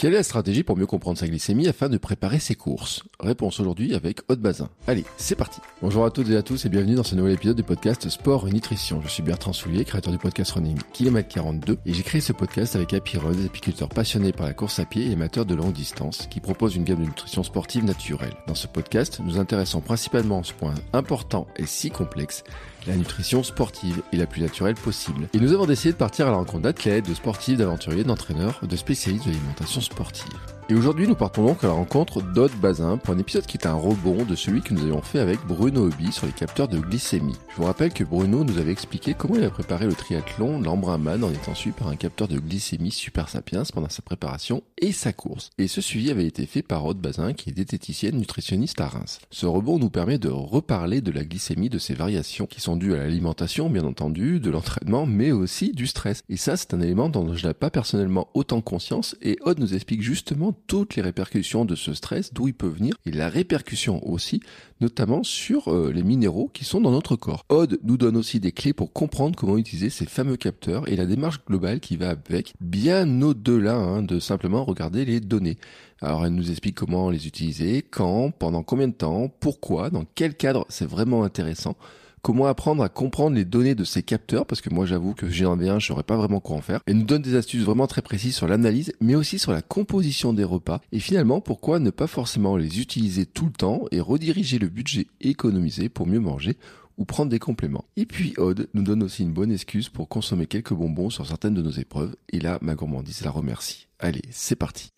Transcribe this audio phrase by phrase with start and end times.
[0.00, 3.02] Quelle est la stratégie pour mieux comprendre sa glycémie afin de préparer ses courses?
[3.18, 4.70] Réponse aujourd'hui avec Haute Bazin.
[4.86, 7.58] Allez, c'est parti Bonjour à toutes et à tous et bienvenue dans ce nouvel épisode
[7.58, 9.02] du podcast Sport et Nutrition.
[9.02, 12.76] Je suis Bertrand Soulier, créateur du podcast Running Kilomètre 42 et j'ai créé ce podcast
[12.76, 15.74] avec Happy Run, des apiculteurs passionnés par la course à pied et amateurs de longue
[15.74, 18.32] distance qui proposent une gamme de nutrition sportive naturelle.
[18.46, 22.42] Dans ce podcast, nous intéressons principalement à ce point important et si complexe
[22.86, 25.28] la nutrition sportive est la plus naturelle possible.
[25.34, 28.76] Et nous avons décidé de partir à la rencontre d'athlètes, de sportifs, d'aventuriers, d'entraîneurs, de
[28.76, 30.59] spécialistes de l'alimentation sportive sportive.
[30.70, 33.66] Et aujourd'hui, nous partons donc à la rencontre d'Aude Bazin pour un épisode qui est
[33.66, 36.78] un rebond de celui que nous avions fait avec Bruno Hobby sur les capteurs de
[36.78, 37.34] glycémie.
[37.48, 41.24] Je vous rappelle que Bruno nous avait expliqué comment il a préparé le triathlon l'Embrunman
[41.24, 45.12] en étant suivi par un capteur de glycémie Super Sapiens pendant sa préparation et sa
[45.12, 45.50] course.
[45.58, 49.18] Et ce suivi avait été fait par Aude Bazin qui est diététicienne nutritionniste à Reims.
[49.32, 52.94] Ce rebond nous permet de reparler de la glycémie, de ses variations qui sont dues
[52.94, 56.22] à l'alimentation bien entendu, de l'entraînement, mais aussi du stress.
[56.28, 59.74] Et ça, c'est un élément dont je n'ai pas personnellement autant conscience et Aude nous
[59.74, 64.06] explique justement toutes les répercussions de ce stress, d'où il peut venir, et la répercussion
[64.08, 64.40] aussi,
[64.80, 67.44] notamment sur euh, les minéraux qui sont dans notre corps.
[67.48, 71.06] Odd nous donne aussi des clés pour comprendre comment utiliser ces fameux capteurs et la
[71.06, 75.58] démarche globale qui va avec, bien au-delà hein, de simplement regarder les données.
[76.00, 80.34] Alors elle nous explique comment les utiliser, quand, pendant combien de temps, pourquoi, dans quel
[80.34, 81.76] cadre c'est vraiment intéressant
[82.22, 85.52] comment apprendre à comprendre les données de ces capteurs, parce que moi j'avoue que j'en
[85.52, 86.80] avais un, je saurais pas vraiment quoi en faire.
[86.86, 90.32] Elle nous donne des astuces vraiment très précises sur l'analyse, mais aussi sur la composition
[90.32, 94.58] des repas, et finalement pourquoi ne pas forcément les utiliser tout le temps et rediriger
[94.58, 96.56] le budget économisé pour mieux manger
[96.98, 97.86] ou prendre des compléments.
[97.96, 101.54] Et puis Aude nous donne aussi une bonne excuse pour consommer quelques bonbons sur certaines
[101.54, 103.88] de nos épreuves, et là ma gourmandise la remercie.
[103.98, 104.92] Allez, c'est parti.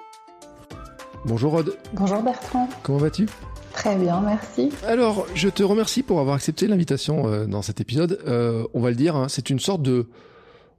[1.24, 1.76] Bonjour Aude.
[1.94, 2.68] Bonjour Bertrand.
[2.82, 3.26] Comment vas-tu?
[3.72, 4.70] Très bien, merci.
[4.86, 8.18] Alors, je te remercie pour avoir accepté l'invitation euh, dans cet épisode.
[8.26, 10.06] Euh, on va le dire, hein, c'est une sorte de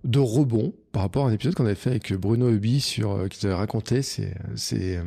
[0.04, 3.28] de rebond par rapport à un épisode qu'on avait fait avec Bruno Hubi sur euh,
[3.30, 5.00] qui raconté ses, ses,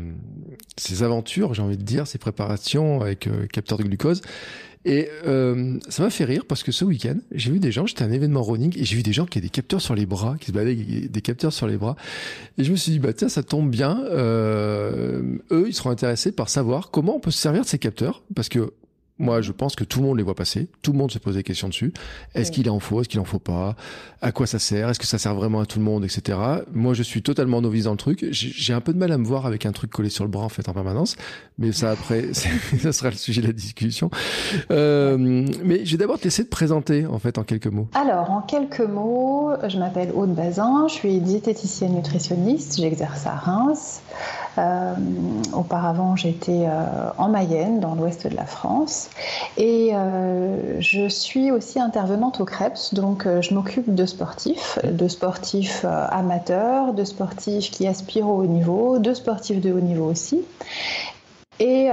[0.79, 4.23] ses aventures, j'ai envie de dire, ses préparations avec capteur de glucose.
[4.87, 8.05] Et euh, ça m'a fait rire parce que ce week-end, j'ai vu des gens, j'étais
[8.05, 10.07] à un événement running et j'ai vu des gens qui avaient des capteurs sur les
[10.07, 11.97] bras, qui se baladaient avec des capteurs sur les bras.
[12.57, 14.05] Et je me suis dit, bah tiens, ça tombe bien.
[14.05, 18.23] Euh, eux, ils seront intéressés par savoir comment on peut se servir de ces capteurs
[18.37, 18.73] parce que
[19.19, 20.69] moi, je pense que tout le monde les voit passer.
[20.83, 21.93] Tout le monde se pose des questions dessus.
[22.35, 23.01] Est-ce qu'il en faut?
[23.01, 23.75] Est-ce qu'il en faut pas?
[24.21, 24.91] À quoi ça sert?
[24.91, 26.39] Est-ce que ça sert vraiment à tout le monde, etc.
[26.73, 28.27] Moi, je suis totalement novice dans le truc.
[28.31, 30.45] J'ai un peu de mal à me voir avec un truc collé sur le bras
[30.45, 31.17] en fait en permanence.
[31.59, 34.11] Mais ça, après, ça sera le sujet de la discussion.
[34.71, 35.17] Euh,
[35.65, 37.89] mais je vais d'abord te laisser te présenter en fait en quelques mots.
[37.95, 40.89] Alors, en quelques mots, je m'appelle Aude Bazin.
[40.89, 42.77] Je suis diététicienne nutritionniste.
[42.77, 44.03] J'exerce à Reims.
[44.59, 44.95] Euh,
[45.53, 49.06] auparavant, j'étais euh, en Mayenne, dans l'ouest de la France.
[49.57, 55.85] Et euh, je suis aussi intervenante au CREPS, donc je m'occupe de sportifs, de sportifs
[55.85, 60.43] amateurs, de sportifs qui aspirent au haut niveau, de sportifs de haut niveau aussi
[61.59, 61.89] et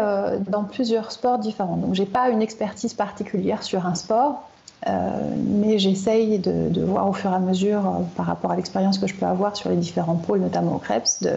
[0.49, 1.77] dans plusieurs sports différents.
[1.77, 4.49] Donc, j'ai pas une expertise particulière sur un sport,
[4.85, 9.07] mais j'essaye de, de, voir au fur et à mesure, par rapport à l'expérience que
[9.07, 11.31] je peux avoir sur les différents pôles, notamment au CREPS, de,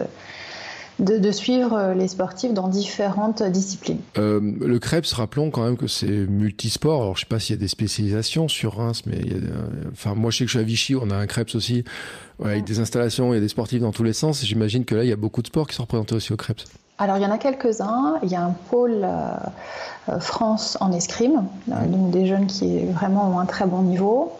[0.99, 3.99] de, suivre euh, les sportifs dans différentes disciplines.
[4.17, 7.01] Euh, le Krebs, rappelons quand même que c'est multisport.
[7.01, 9.37] Alors je sais pas s'il y a des spécialisations sur Reims, mais il y a,
[9.37, 11.83] euh, enfin moi je sais que je suis à Vichy, on a un Krebs aussi
[12.43, 14.43] avec des installations, il y a des sportifs dans tous les sens.
[14.43, 16.63] J'imagine que là il y a beaucoup de sports qui sont représentés aussi au Krebs.
[16.99, 18.15] Alors il y en a quelques-uns.
[18.23, 19.07] Il y a un pôle
[20.19, 24.31] France en escrime, donc des jeunes qui vraiment ont un très bon niveau.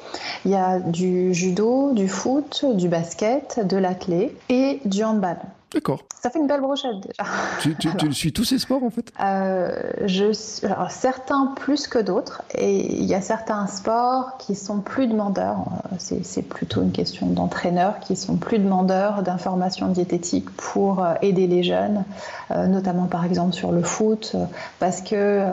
[0.46, 5.38] Il y a du judo, du foot, du basket, de l'athlé et du handball.
[5.74, 6.00] D'accord.
[6.22, 7.30] Ça fait une belle brochette déjà.
[7.60, 9.12] Tu, tu, tu suis tous ces sports en fait?
[9.20, 12.42] Euh, je, alors, Certains plus que d'autres.
[12.56, 15.58] Et il y a certains sports qui sont plus demandeurs.
[15.94, 21.48] Euh, c'est plutôt une question d'entraîneurs qui sont plus demandeurs d'informations diététiques pour euh, aider
[21.48, 22.04] les jeunes,
[22.50, 24.36] notamment par exemple sur le foot,
[24.80, 25.44] parce que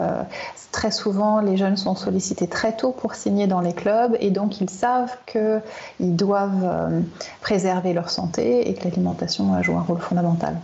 [0.71, 4.61] très souvent les jeunes sont sollicités très tôt pour signer dans les clubs et donc
[4.61, 7.01] ils savent qu'ils doivent
[7.41, 9.99] préserver leur santé et que l'alimentation joue un rôle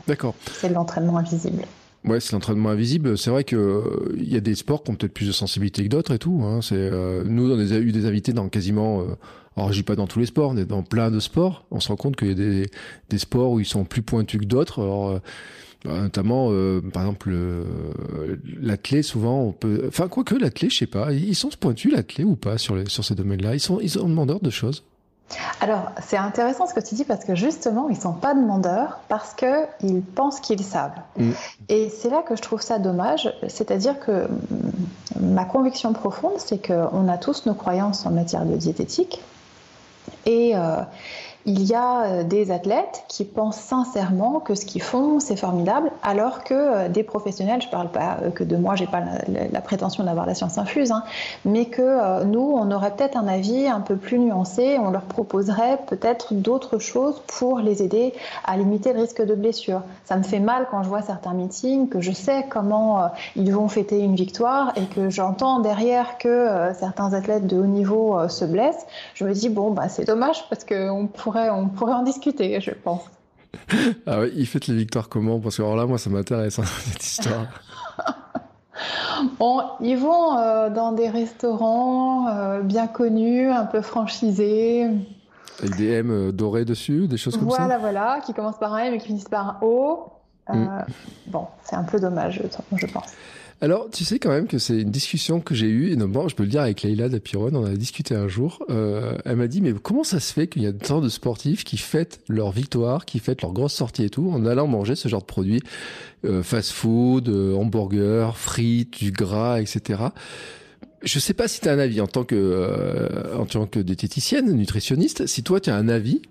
[0.08, 0.36] D'accord.
[0.54, 1.64] C'est l'entraînement invisible.
[2.04, 3.18] Ouais, c'est l'entraînement invisible.
[3.18, 5.84] C'est vrai que euh, il y a des sports qui ont peut-être plus de sensibilité
[5.84, 6.42] que d'autres et tout.
[6.44, 6.62] Hein.
[6.62, 9.02] C'est euh, nous, on a eu des invités dans quasiment.
[9.02, 9.06] Euh,
[9.56, 11.66] alors, je dis pas dans tous les sports, mais dans plein de sports.
[11.70, 12.72] On se rend compte qu'il y a des,
[13.10, 14.82] des sports où ils sont plus pointus que d'autres.
[14.82, 15.20] Alors,
[15.84, 16.48] bah, notamment,
[16.94, 17.36] par exemple,
[18.62, 19.84] l'athlé, souvent, on peut.
[19.88, 23.04] Enfin, quoique l'athlé, je sais pas, ils sont pointus l'athlé ou pas sur les sur
[23.04, 23.54] ces domaines-là.
[23.54, 24.86] Ils sont ils sont demandeurs de choses.
[25.60, 29.00] Alors, c'est intéressant ce que tu dis parce que justement, ils ne sont pas demandeurs
[29.08, 30.92] parce qu'ils pensent qu'ils savent.
[31.18, 31.32] Mm.
[31.70, 33.34] Et c'est là que je trouve ça dommage.
[33.48, 34.28] C'est-à-dire que
[35.20, 39.22] ma conviction profonde, c'est qu'on a tous nos croyances en matière de diététique.
[40.26, 40.82] Et, euh,
[41.46, 45.92] il y a euh, des athlètes qui pensent sincèrement que ce qu'ils font, c'est formidable,
[46.04, 49.02] alors que euh, des professionnels, je ne parle pas euh, que de moi, j'ai pas
[49.28, 51.04] la, prétention d'avoir la science infuse, hein,
[51.46, 55.80] mais que nous, on aurait peut-être un avis un peu plus nuancé, on leur proposerait
[55.88, 59.82] peut-être d'autres choses pour les aider à limiter le risque de blessure.
[60.06, 63.68] Ça me fait mal quand je vois certains meetings, que je sais comment ils vont
[63.68, 68.86] fêter une victoire et que j'entends derrière que certains athlètes de haut niveau se blessent.
[69.14, 72.72] Je me dis, bon, bah, c'est dommage parce qu'on pourrait, on pourrait en discuter, je
[72.72, 73.04] pense.
[74.08, 75.40] Ah oui, ils fêtent les victoires comment?
[75.40, 77.48] Parce que alors là, moi, ça m'intéresse, hein, cette histoire.
[79.38, 84.88] Bon, ils vont euh, dans des restaurants euh, bien connus, un peu franchisés.
[85.60, 87.58] Avec des M euh, dorés dessus, des choses comme ça?
[87.58, 90.12] Voilà, voilà, qui commencent par un M et qui finissent par un O.
[90.50, 90.68] Mm.
[91.28, 92.42] Bon, c'est un peu dommage,
[92.76, 93.14] je pense.
[93.64, 96.36] Alors, tu sais quand même que c'est une discussion que j'ai eue, et notamment, je
[96.36, 98.66] peux le dire avec Leïla Dapiron, on a discuté un jour.
[98.72, 101.64] Euh, elle m'a dit, mais comment ça se fait qu'il y a tant de sportifs
[101.64, 105.08] qui fêtent leur victoire, qui fêtent leur grosse sortie et tout, en allant manger ce
[105.08, 105.62] genre de produits,
[106.26, 110.06] euh, fast-food, euh, hamburgers, frites, du gras, etc.
[111.04, 113.80] Je sais pas si tu as un avis en tant que euh, en tant que
[113.80, 116.22] diététicienne, nutritionniste, si toi tu as un avis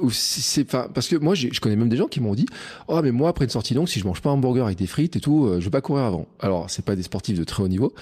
[0.00, 2.46] ou c'est enfin parce que moi je connais même des gens qui m'ont dit
[2.88, 4.86] oh mais moi après une sortie longue si je mange pas un hamburger avec des
[4.86, 7.44] frites et tout euh, je vais pas courir avant alors c'est pas des sportifs de
[7.44, 7.92] très haut niveau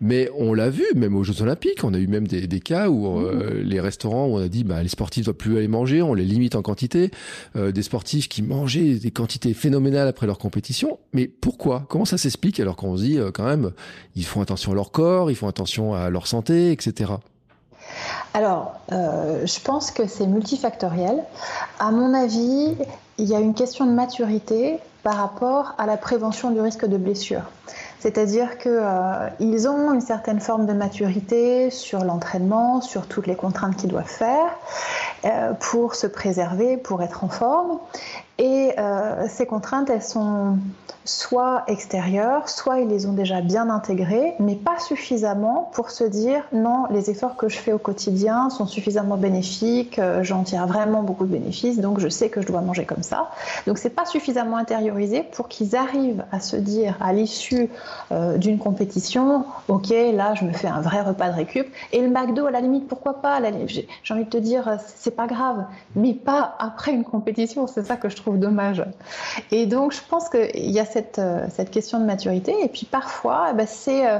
[0.00, 2.88] mais on l'a vu même aux Jeux Olympiques on a eu même des, des cas
[2.88, 3.68] où euh, mmh.
[3.68, 6.24] les restaurants où on a dit bah les sportifs doivent plus aller manger on les
[6.24, 7.10] limite en quantité.
[7.56, 10.98] Euh, des sportifs qui mangeaient des quantités phénoménales après leur compétition.
[11.12, 11.86] Mais pourquoi?
[11.88, 13.72] Comment ça s'explique alors qu'on se dit quand même
[14.14, 17.14] ils font attention à leur corps ils font attention à leur santé etc
[18.36, 21.24] alors, euh, je pense que c'est multifactoriel.
[21.80, 22.76] À mon avis,
[23.16, 26.98] il y a une question de maturité par rapport à la prévention du risque de
[26.98, 27.40] blessure.
[27.98, 33.76] C'est-à-dire qu'ils euh, ont une certaine forme de maturité sur l'entraînement, sur toutes les contraintes
[33.76, 34.50] qu'ils doivent faire
[35.24, 37.78] euh, pour se préserver, pour être en forme.
[38.38, 40.58] Et euh, ces contraintes, elles sont
[41.06, 46.42] soit extérieures, soit ils les ont déjà bien intégrées, mais pas suffisamment pour se dire
[46.52, 51.02] non, les efforts que je fais au quotidien sont suffisamment bénéfiques, euh, j'en tire vraiment
[51.02, 53.30] beaucoup de bénéfices, donc je sais que je dois manger comme ça.
[53.66, 57.70] Donc c'est pas suffisamment intériorisé pour qu'ils arrivent à se dire à l'issue
[58.10, 62.10] euh, d'une compétition, ok, là je me fais un vrai repas de récup, et le
[62.10, 63.40] McDo à la limite, pourquoi pas?
[63.68, 67.96] J'ai envie de te dire, c'est pas grave, mais pas après une compétition, c'est ça
[67.96, 68.84] que je trouve dommage.
[69.50, 72.54] Et donc, je pense qu'il y a cette, euh, cette question de maturité.
[72.62, 74.18] Et puis, parfois, eh ben, euh,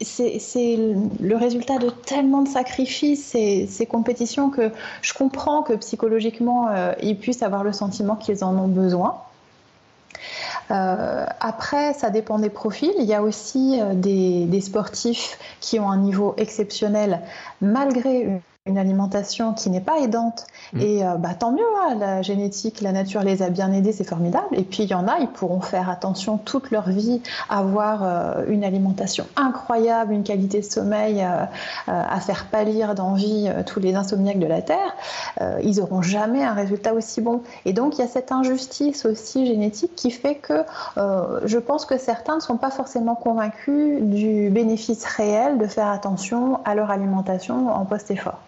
[0.00, 0.78] c'est c'est
[1.20, 4.70] le résultat de tellement de sacrifices, ces, ces, compétitions, que
[5.02, 9.16] je comprends que psychologiquement, euh, ils puissent avoir le sentiment qu'ils en ont besoin.
[10.70, 12.92] après, ça dépend des profils.
[12.98, 17.20] Il y a aussi des, des, sportifs qui ont un niveau exceptionnel
[17.60, 20.46] malgré une alimentation qui n'est pas aidante.
[20.72, 20.80] Mm.
[20.80, 24.04] Et euh, bah, tant mieux, hein, la génétique, la nature les a bien aidés, c'est
[24.04, 24.46] formidable.
[24.52, 28.44] Et puis il y en a, ils pourront faire attention toute leur vie, avoir euh,
[28.48, 31.44] une alimentation incroyable, une qualité de sommeil euh,
[31.86, 34.94] à faire pâlir d'envie tous les insomniaques de la Terre.
[35.62, 37.42] ils n'auront jamais un résultat aussi bon.
[37.64, 40.64] Et donc il y a cette injustice aussi génétique qui fait que
[40.96, 46.60] je pense que certains ne sont pas forcément convaincus du bénéfice réel de faire attention
[46.64, 48.40] à leur alimentation en post-effort.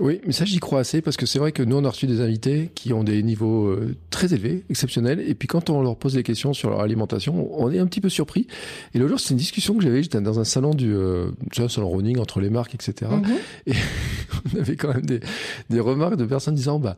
[0.00, 2.06] Oui, mais ça j'y crois assez parce que c'est vrai que nous on a reçu
[2.06, 5.96] des invités qui ont des niveaux euh, très élevés, exceptionnels, et puis quand on leur
[5.96, 8.46] pose des questions sur leur alimentation, on est un petit peu surpris.
[8.94, 11.68] Et le jour c'est une discussion que j'avais, j'étais dans un salon du, euh, un
[11.68, 13.10] salon running entre les marques, etc.
[13.66, 13.78] Et mhm.
[14.54, 15.20] on avait quand même des,
[15.68, 16.96] des remarques de personnes disant bah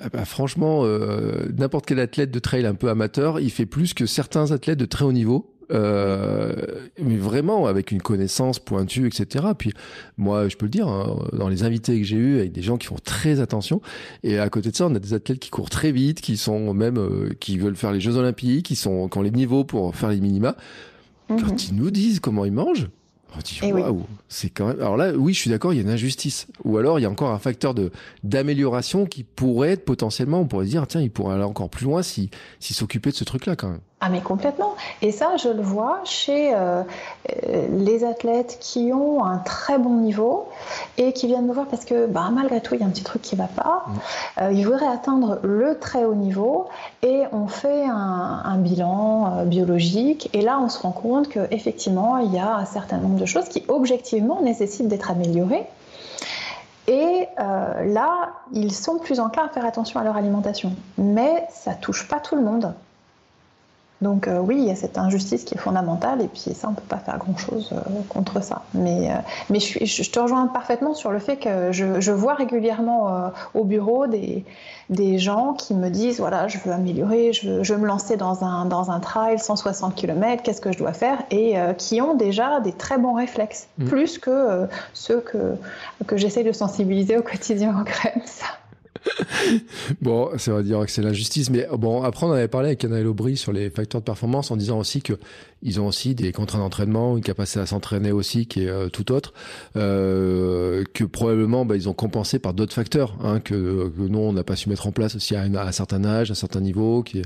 [0.00, 3.94] ah bah, franchement, euh, n'importe quel athlète de trail un peu amateur, il fait plus
[3.94, 5.53] que certains athlètes de très haut niveau.
[5.70, 6.54] Euh,
[7.00, 9.46] mais vraiment avec une connaissance pointue, etc.
[9.56, 9.72] Puis
[10.16, 12.76] moi, je peux le dire, hein, dans les invités que j'ai eus, avec des gens
[12.76, 13.80] qui font très attention,
[14.22, 16.74] et à côté de ça, on a des athlètes qui courent très vite, qui sont
[16.74, 19.94] même, euh, qui veulent faire les Jeux Olympiques, qui sont, qui ont les niveaux pour
[19.94, 20.56] faire les minima.
[21.28, 21.56] Quand mhm.
[21.70, 22.88] ils nous disent comment ils mangent,
[23.36, 23.72] on dit eh
[24.28, 24.80] c'est quand même.
[24.80, 26.46] Alors là, oui, je suis d'accord, il y a une injustice.
[26.64, 27.90] Ou alors il y a encore un facteur de
[28.22, 32.02] d'amélioration qui pourrait être potentiellement, on pourrait dire tiens, il pourrait aller encore plus loin
[32.02, 33.80] si s'il s'occupait de ce truc-là quand même.
[34.06, 34.74] Ah mais complètement.
[35.00, 36.82] Et ça, je le vois chez euh,
[37.46, 40.48] euh, les athlètes qui ont un très bon niveau
[40.98, 43.02] et qui viennent me voir parce que bah, malgré tout, il y a un petit
[43.02, 43.84] truc qui ne va pas.
[43.86, 43.92] Mm.
[44.42, 46.66] Euh, ils voudraient atteindre le très haut niveau
[47.00, 52.38] et on fait un, bilan biologique et là, on se rend compte qu'effectivement, il y
[52.38, 55.66] a un certain nombre de choses qui objectivement nécessitent d'être améliorées.
[56.86, 60.72] Et là, ils sont plus enclins à faire attention à leur alimentation.
[60.98, 62.74] Mais ça touche pas tout le monde.
[64.04, 66.76] Donc oui, il y a cette injustice qui est fondamentale et puis ça, on ne
[66.76, 67.72] peut pas faire grand-chose
[68.08, 68.62] contre ça.
[68.74, 69.10] Mais,
[69.50, 73.64] mais je, je, te rejoins parfaitement sur le fait que je, je vois régulièrement au
[73.64, 74.44] bureau des,
[74.90, 78.44] des gens qui me disent voilà, je veux améliorer, je veux, je me lancer dans
[78.44, 81.18] un, dans un trail 160 km, qu'est-ce que je dois faire?
[81.30, 83.84] Et euh, qui ont déjà des très bons réflexes, mmh.
[83.86, 85.54] plus que euh, ceux que,
[86.06, 88.22] que j'essaie de sensibiliser au quotidien en crème.
[88.24, 88.46] Ça.
[90.02, 93.06] Bon, ça va dire que c'est l'injustice, mais bon, après on avait parlé avec Anaël
[93.06, 95.14] Aubry sur les facteurs de performance en disant aussi que
[95.62, 99.12] ils ont aussi des contraintes d'entraînement, une capacité à s'entraîner aussi qui est euh, tout
[99.12, 99.32] autre,
[99.76, 104.44] euh, que probablement bah, ils ont compensé par d'autres facteurs hein, que, nous on n'a
[104.44, 107.20] pas su mettre en place aussi à, un certain âge, à un certain niveau, qui
[107.20, 107.24] est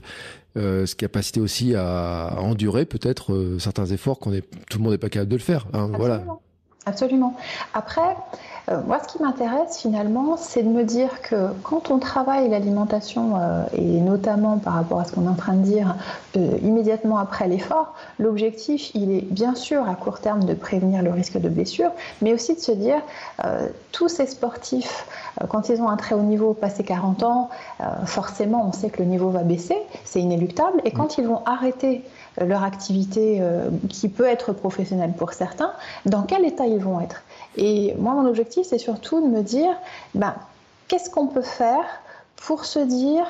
[0.56, 5.08] euh, capacité aussi à, endurer peut-être certains efforts qu'on est tout le monde n'est pas
[5.08, 5.66] capable de le faire.
[5.72, 6.24] Hein, voilà.
[6.86, 7.36] Absolument.
[7.74, 8.16] Après,
[8.70, 13.36] euh, moi, ce qui m'intéresse finalement, c'est de me dire que quand on travaille l'alimentation,
[13.36, 15.96] euh, et notamment par rapport à ce qu'on est en train de dire
[16.36, 21.10] euh, immédiatement après l'effort, l'objectif, il est bien sûr à court terme de prévenir le
[21.10, 23.00] risque de blessure, mais aussi de se dire,
[23.92, 25.06] tous ces sportifs,
[25.48, 27.50] quand ils ont un très haut niveau, passé 40 ans,
[28.04, 32.04] forcément, on sait que le niveau va baisser, c'est inéluctable, et quand ils vont arrêter
[32.40, 33.42] leur activité
[33.88, 35.72] qui peut être professionnelle pour certains,
[36.06, 37.22] dans quel état ils vont être?
[37.58, 39.76] Et moi, mon objectif, c'est surtout de me dire,
[40.14, 40.34] ben,
[40.86, 41.84] qu'est-ce qu'on peut faire
[42.36, 43.26] pour se dire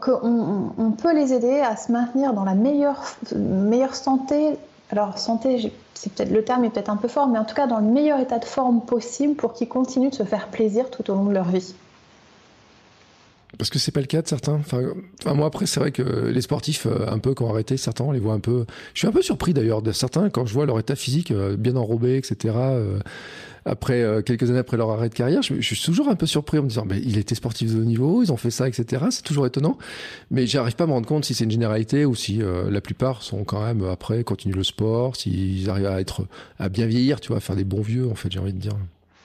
[0.00, 3.02] qu'on on peut les aider à se maintenir dans la meilleure,
[3.34, 4.56] meilleure santé.
[4.90, 7.66] Alors, santé, c'est peut-être le terme est peut-être un peu fort, mais en tout cas
[7.66, 11.10] dans le meilleur état de forme possible pour qu'ils continuent de se faire plaisir tout
[11.10, 11.74] au long de leur vie
[13.60, 14.54] parce que c'est pas le cas de certains.
[14.54, 14.80] Enfin,
[15.34, 18.12] moi après c'est vrai que les sportifs euh, un peu qui ont arrêté, certains on
[18.12, 18.64] les voit un peu.
[18.94, 21.58] Je suis un peu surpris d'ailleurs de certains quand je vois leur état physique euh,
[21.58, 22.54] bien enrobé, etc.
[22.56, 22.98] Euh,
[23.66, 26.62] après quelques années après leur arrêt de carrière, je, suis toujours un peu surpris en
[26.62, 29.04] me disant, mais il était sportif de haut niveau, ils ont fait ça, etc.
[29.10, 29.76] C'est toujours étonnant,
[30.30, 33.22] mais j'arrive pas à me rendre compte si c'est une généralité ou si la plupart
[33.22, 36.22] sont quand même après continuent le sport, s'ils arrivent à être
[36.58, 38.58] à bien vieillir, tu vois, à faire des bons vieux en fait, j'ai envie de
[38.58, 38.72] dire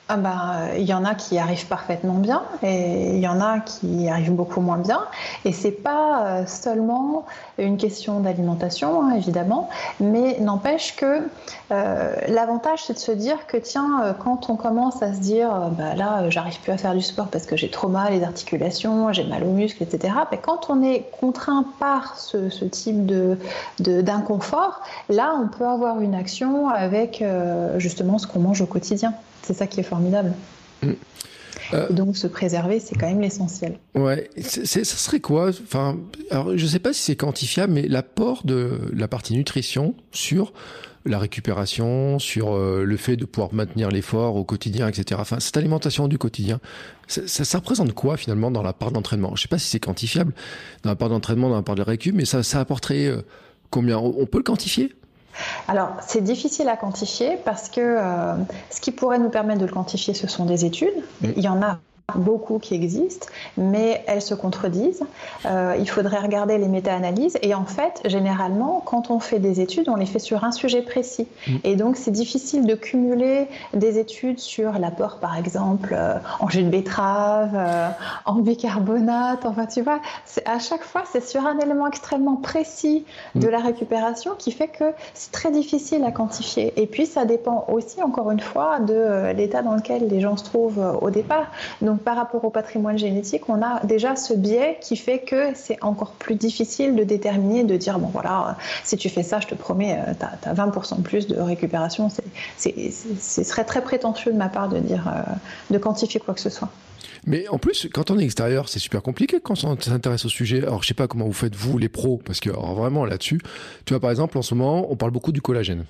[0.07, 3.59] ah bah, il y en a qui arrivent parfaitement bien et il y en a
[3.59, 5.01] qui arrivent beaucoup moins bien.
[5.45, 7.25] Et c'est pas euh, seulement
[7.57, 9.67] une question d'alimentation, hein, évidemment,
[9.99, 11.27] mais n'empêche que
[11.71, 15.95] euh, l'avantage, c'est de se dire que tiens, quand on commence à se dire, bah
[15.95, 19.23] là, j'arrive plus à faire du sport parce que j'ai trop mal les articulations, j'ai
[19.23, 20.13] mal aux muscles, etc.
[20.31, 23.39] Mais quand on est contraint par ce, ce type de
[23.79, 27.23] d'inconfort, là, on peut avoir une action avec
[27.77, 29.13] justement ce qu'on mange au quotidien.
[29.45, 30.33] C'est ça qui est formidable.
[30.81, 30.91] Mm.
[31.73, 33.77] Euh, donc se préserver, c'est quand même l'essentiel.
[33.95, 35.97] Ouais, ça serait quoi Enfin,
[36.31, 40.53] alors je sais pas si c'est quantifiable, mais l'apport de la partie nutrition sur
[41.05, 45.19] la récupération, sur euh, le fait de pouvoir maintenir l'effort au quotidien, etc.
[45.21, 46.59] Enfin, cette alimentation du quotidien,
[47.07, 49.35] ça, ça, représente quoi finalement dans la part d'entraînement?
[49.35, 50.33] Je sais pas si c'est quantifiable
[50.83, 53.21] dans la part d'entraînement, dans la part de récup, mais ça, ça apporterait euh,
[53.69, 53.99] combien?
[53.99, 54.93] On peut le quantifier?
[55.67, 58.35] Alors, c'est difficile à quantifier parce que euh,
[58.69, 60.93] ce qui pourrait nous permettre de le quantifier, ce sont des études.
[61.21, 61.79] Il y en a
[62.13, 65.03] beaucoup qui existent, mais elles se contredisent.
[65.45, 69.89] Euh, il faudrait regarder les méta-analyses et en fait, généralement, quand on fait des études,
[69.89, 71.27] on les fait sur un sujet précis.
[71.47, 71.55] Mm.
[71.63, 76.63] Et donc, c'est difficile de cumuler des études sur l'apport, par exemple, euh, en jus
[76.63, 77.89] de betterave, euh,
[78.25, 79.45] en bicarbonate.
[79.45, 79.99] Enfin, tu vois,
[80.45, 83.51] à chaque fois, c'est sur un élément extrêmement précis de mm.
[83.51, 86.71] la récupération qui fait que c'est très difficile à quantifier.
[86.77, 90.43] Et puis, ça dépend aussi, encore une fois, de l'état dans lequel les gens se
[90.43, 91.47] trouvent au départ.
[91.81, 95.55] Donc, donc par rapport au patrimoine génétique, on a déjà ce biais qui fait que
[95.55, 99.47] c'est encore plus difficile de déterminer, de dire, bon voilà, si tu fais ça, je
[99.47, 102.09] te promets, tu as, 20% de plus de récupération.
[102.57, 105.21] Ce serait très prétentieux de ma part de dire, euh,
[105.71, 106.69] de quantifier quoi que ce soit.
[107.25, 110.63] Mais en plus, quand on est extérieur, c'est super compliqué quand on s'intéresse au sujet.
[110.63, 113.39] Alors, je sais pas comment vous faites vous, les pros, parce que vraiment là-dessus,
[113.85, 115.85] tu vois, par exemple, en ce moment, on parle beaucoup du collagène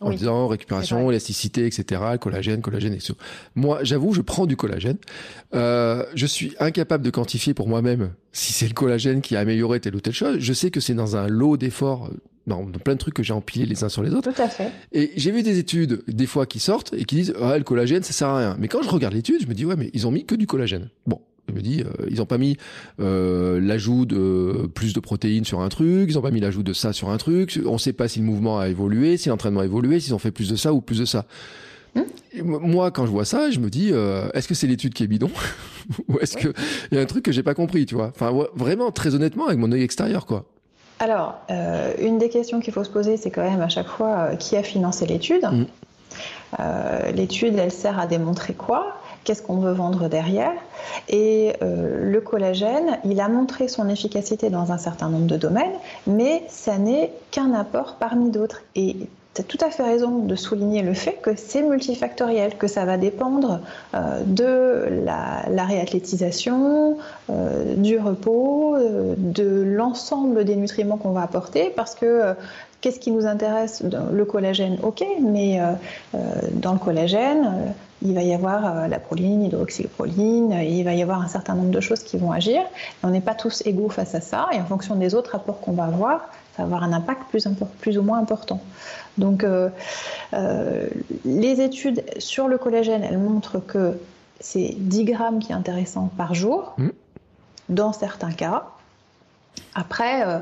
[0.00, 3.14] en disant récupération, élasticité, etc., collagène, collagène, etc.
[3.54, 4.98] Moi, j'avoue, je prends du collagène.
[5.54, 9.80] Euh, je suis incapable de quantifier pour moi-même si c'est le collagène qui a amélioré
[9.80, 10.36] telle ou telle chose.
[10.38, 12.10] Je sais que c'est dans un lot d'efforts,
[12.46, 14.30] dans, plein de trucs que j'ai empilés les uns sur les autres.
[14.30, 14.70] Tout à fait.
[14.92, 18.02] Et j'ai vu des études, des fois, qui sortent et qui disent, ah, le collagène,
[18.02, 18.56] ça sert à rien.
[18.58, 20.46] Mais quand je regarde l'étude, je me dis, ouais, mais ils ont mis que du
[20.46, 20.90] collagène.
[21.06, 22.56] Bon, je me dis, euh, ils ont pas mis
[23.00, 26.72] euh, l'ajout de plus de protéines sur un truc, ils ont pas mis l'ajout de
[26.72, 27.60] ça sur un truc.
[27.66, 30.30] On sait pas si le mouvement a évolué, si l'entraînement a évolué, s'ils ont fait
[30.30, 31.26] plus de ça ou plus de ça.
[31.94, 32.02] Hmm
[32.42, 35.06] moi, quand je vois ça, je me dis, euh, est-ce que c'est l'étude qui est
[35.06, 35.30] bidon
[36.08, 36.52] ou est-ce que
[36.90, 39.46] il y a un truc que j'ai pas compris, tu vois Enfin, vraiment, très honnêtement,
[39.46, 40.44] avec mon œil extérieur, quoi.
[40.98, 41.36] Alors,
[41.98, 44.62] une des questions qu'il faut se poser, c'est quand même à chaque fois qui a
[44.62, 45.44] financé l'étude?
[45.44, 45.64] Hmm.
[47.14, 48.98] l'étude, elle sert à démontrer quoi?
[49.26, 50.54] Qu'est-ce qu'on veut vendre derrière.
[51.08, 55.74] Et le collagène, il a montré son efficacité dans un certain nombre de domaines,
[56.06, 58.62] mais ça n'est qu'un apport parmi d'autres.
[58.76, 58.96] Et
[59.36, 62.84] tu as tout à fait raison de souligner le fait que c'est multifactoriel, que ça
[62.84, 63.60] va dépendre
[63.94, 66.96] euh, de la, réathlétisation,
[67.28, 72.34] euh, du repos, euh, de l'ensemble des nutriments qu'on va apporter, parce que
[72.80, 75.60] qu'est-ce qui nous intéresse Le collagène, ok, mais
[76.52, 77.74] dans le collagène,
[78.08, 81.80] il va y avoir la proline, l'hydroxyproline, il va y avoir un certain nombre de
[81.80, 82.62] choses qui vont agir.
[83.02, 85.72] on n'est pas tous égaux face à ça, et en fonction des autres apports qu'on
[85.72, 87.46] va avoir, ça va avoir un impact plus,
[87.80, 88.60] plus ou moins important.
[89.18, 89.68] Donc, euh,
[90.34, 90.86] euh,
[91.24, 93.98] les études sur le collagène, elles montrent que
[94.40, 96.88] c'est 10 grammes qui est intéressant par jour, mmh.
[97.70, 98.64] dans certains cas.
[99.74, 100.38] Après, euh,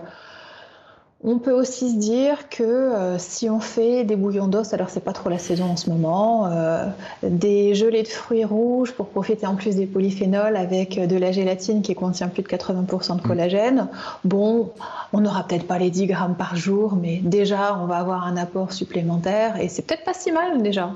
[1.24, 5.02] on peut aussi se dire que euh, si on fait des bouillons d'os, alors c'est
[5.02, 6.86] pas trop la saison en ce moment, euh,
[7.22, 11.80] des gelées de fruits rouges pour profiter en plus des polyphénols avec de la gélatine
[11.80, 13.26] qui contient plus de 80% de mm.
[13.26, 13.88] collagène,
[14.24, 14.70] bon,
[15.14, 18.36] on n'aura peut-être pas les 10 grammes par jour, mais déjà on va avoir un
[18.36, 20.90] apport supplémentaire et c'est peut-être pas si mal déjà.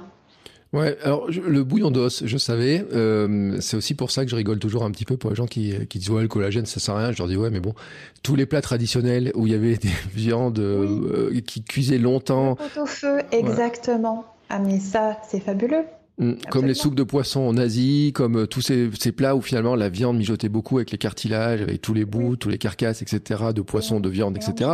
[0.75, 2.85] Ouais, alors le bouillon d'os, je savais.
[2.93, 5.47] Euh, c'est aussi pour ça que je rigole toujours un petit peu pour les gens
[5.47, 7.13] qui, qui disent ouais le collagène ça sert à rien.
[7.13, 7.75] Je leur dis ouais mais bon
[8.23, 12.59] tous les plats traditionnels où il y avait des viandes euh, qui cuisaient longtemps.
[12.77, 14.27] au feu, exactement.
[14.51, 15.85] Ah mais ça c'est fabuleux.
[16.19, 19.41] Mm, comme les soupes de poisson en Asie, comme euh, tous ces, ces, plats où
[19.41, 23.01] finalement la viande mijotait beaucoup avec les cartilages, avec tous les bouts, tous les carcasses,
[23.01, 23.41] etc.
[23.55, 24.73] de poisson, de viande, etc.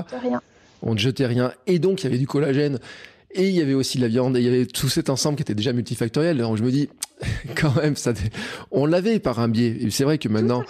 [0.82, 1.52] On ne jetait rien.
[1.66, 2.78] Et donc il y avait du collagène
[3.34, 5.36] et il y avait aussi de la viande, et il y avait tout cet ensemble
[5.36, 6.38] qui était déjà multifactoriel.
[6.38, 6.88] Donc je me dis,
[7.56, 8.12] quand même, ça,
[8.70, 9.76] on l'avait par un biais.
[9.80, 10.62] Et c'est vrai que maintenant,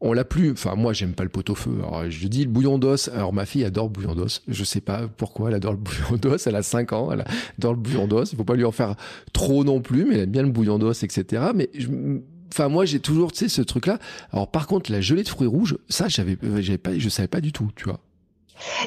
[0.00, 0.52] on l'a plus.
[0.52, 1.72] Enfin, moi, j'aime pas le pot-au-feu.
[1.78, 3.08] Alors, je dis le bouillon d'os.
[3.08, 4.42] Alors, ma fille adore le bouillon d'os.
[4.48, 6.46] Je sais pas pourquoi elle adore le bouillon d'os.
[6.46, 7.10] Elle a 5 ans.
[7.12, 7.24] Elle
[7.58, 8.32] adore le bouillon d'os.
[8.32, 8.94] Il faut pas lui en faire
[9.32, 11.42] trop non plus, mais elle aime bien le bouillon d'os, etc.
[11.54, 11.70] Mais
[12.52, 13.98] enfin moi j'ai toujours tu sais ce truc là
[14.30, 17.40] alors par contre la gelée de fruits rouges ça j'avais j'avais pas je savais pas
[17.40, 17.98] du tout tu vois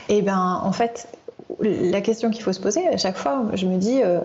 [0.07, 1.07] eh ben en fait
[1.61, 4.19] la question qu'il faut se poser à chaque fois, je me dis euh,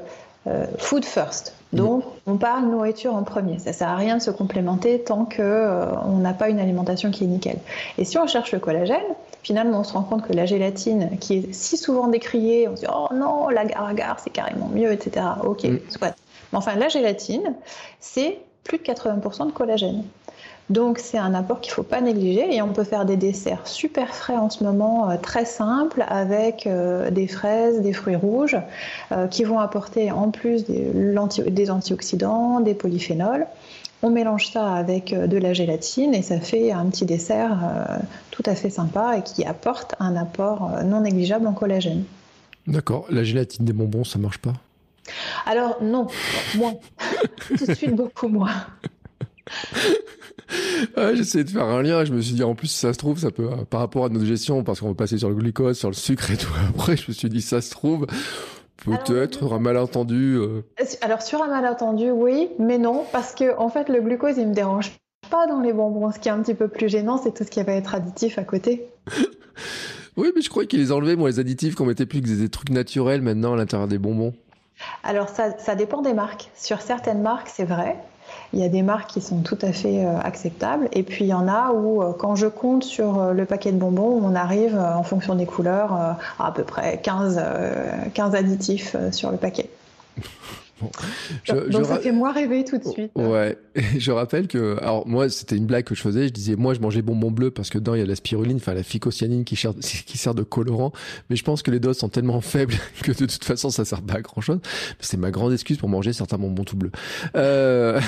[0.47, 1.55] euh, food first.
[1.73, 3.61] Donc, on parle nourriture en premier.
[3.61, 7.13] Ça sert à rien de se complémenter tant qu'on euh, on n'a pas une alimentation
[7.13, 7.59] qui est nickel.
[7.97, 9.05] Et si on cherche le collagène,
[9.45, 12.81] finalement, on se rend compte que la gélatine, qui est si souvent décriée, on se
[12.81, 15.27] dit oh non, l'agar-agar, c'est carrément mieux, etc.
[15.45, 15.79] Ok, mm.
[15.91, 16.15] soit.
[16.53, 17.55] Mais enfin, la gélatine,
[18.01, 20.05] c'est plus de 80% de collagène.
[20.71, 23.67] Donc c'est un apport qu'il ne faut pas négliger et on peut faire des desserts
[23.67, 28.57] super frais en ce moment, euh, très simples, avec euh, des fraises, des fruits rouges,
[29.11, 33.47] euh, qui vont apporter en plus des, antioxydants, des polyphénols.
[34.03, 37.59] On mélange ça avec de la gélatine et ça fait un petit dessert
[38.31, 42.05] tout à fait sympa et qui apporte un apport non négligeable en collagène.
[42.67, 43.05] D'accord.
[43.11, 44.55] La gélatine des bonbons, ça marche pas?
[45.45, 46.07] Alors non,
[46.57, 46.77] moins.
[47.47, 48.55] tout de suite beaucoup moins.
[50.97, 52.05] Ah, J'essayais de faire un lien.
[52.05, 54.05] Je me suis dit, en plus, si ça se trouve, ça peut, euh, par rapport
[54.05, 56.53] à notre gestion, parce qu'on va passer sur le glucose, sur le sucre et tout.
[56.71, 58.07] Après, je me suis dit, ça se trouve,
[58.85, 60.37] peut-être un malentendu.
[60.37, 60.63] Euh.
[61.03, 64.55] Alors, sur un malentendu, oui, mais non, parce que, en fait, le glucose, il me
[64.55, 64.93] dérange
[65.31, 66.11] pas dans les bonbons.
[66.11, 68.39] Ce qui est un petit peu plus gênant, c'est tout ce qui va être additif
[68.39, 68.89] à côté.
[70.17, 72.49] oui, mais je croyais qu'ils les enlevaient, moi, les additifs, qu'on mettait plus que des
[72.49, 74.35] trucs naturels maintenant à l'intérieur des bonbons.
[75.05, 76.51] Alors, ça, ça dépend des marques.
[76.55, 77.97] Sur certaines marques, c'est vrai.
[78.53, 80.89] Il y a des marques qui sont tout à fait euh, acceptables.
[80.93, 83.71] Et puis il y en a où, euh, quand je compte sur euh, le paquet
[83.71, 87.41] de bonbons, on arrive, en fonction des couleurs, à à peu près 15,
[88.15, 89.71] 15 additifs sur le paquet.
[91.71, 93.13] Donc ça fait moi rêver tout de suite.
[93.15, 93.59] Ouais,
[93.99, 96.81] je rappelle que, alors moi c'était une blague que je faisais, je disais moi je
[96.81, 99.57] mangeais bonbon bleu parce que dedans il y a la spiruline, enfin la phycocyanine qui
[99.57, 100.93] sert, qui sert de colorant,
[101.29, 104.03] mais je pense que les doses sont tellement faibles que de toute façon ça sert
[104.03, 104.61] pas à grand chose.
[105.01, 106.93] C'est ma grande excuse pour manger certains bonbons tout bleus.
[107.37, 108.01] Euh...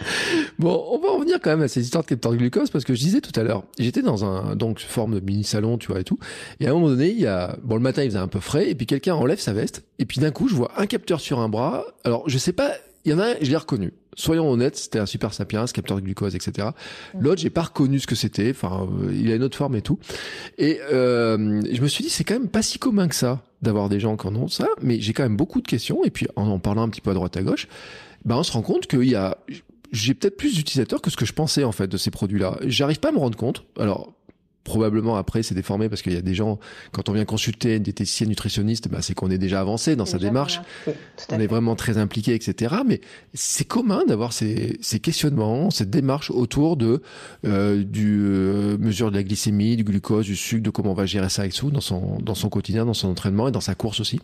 [0.58, 3.00] Bon, on va en venir quand même à ces histoires de glucose parce que je
[3.00, 6.04] disais tout à l'heure, j'étais dans un donc forme de mini salon, tu vois et
[6.04, 6.18] tout.
[6.60, 8.40] Et à un moment donné, il y a bon le matin il faisait un peu
[8.40, 11.20] frais et puis quelqu'un enlève sa veste et puis d'un coup je vois un capteur
[11.20, 11.84] sur un bras.
[12.04, 12.72] Alors je sais pas,
[13.04, 13.92] il y en a un, je l'ai reconnu.
[14.16, 16.68] Soyons honnêtes, c'était un super sapiens, capteur de glucose, etc.
[17.18, 18.50] L'autre, j'ai pas reconnu ce que c'était.
[18.50, 19.98] Enfin, il a une autre forme et tout.
[20.58, 23.88] Et euh, je me suis dit, c'est quand même pas si commun que ça d'avoir
[23.88, 24.66] des gens qui en ont ça.
[24.82, 26.04] Mais j'ai quand même beaucoup de questions.
[26.04, 27.68] Et puis en en parlant un petit peu à droite à gauche,
[28.24, 29.38] ben on se rend compte qu'il y a
[29.92, 32.58] j'ai peut-être plus d'utilisateurs que ce que je pensais en fait de ces produits-là.
[32.66, 33.64] J'arrive pas à me rendre compte.
[33.78, 34.14] Alors
[34.62, 36.58] probablement après c'est déformé parce qu'il y a des gens
[36.92, 40.18] quand on vient consulter une diététicienne nutritionniste, bah, c'est qu'on est déjà avancé dans sa
[40.18, 40.60] démarche.
[41.30, 42.76] on est vraiment très impliqué, etc.
[42.86, 43.00] Mais
[43.34, 47.02] c'est commun d'avoir ces, ces, questionnements, cette démarche autour de
[47.46, 51.06] euh, du euh, mesure de la glycémie, du glucose, du sucre, de comment on va
[51.06, 53.74] gérer ça avec sous dans son dans son quotidien, dans son entraînement et dans sa
[53.74, 54.20] course aussi.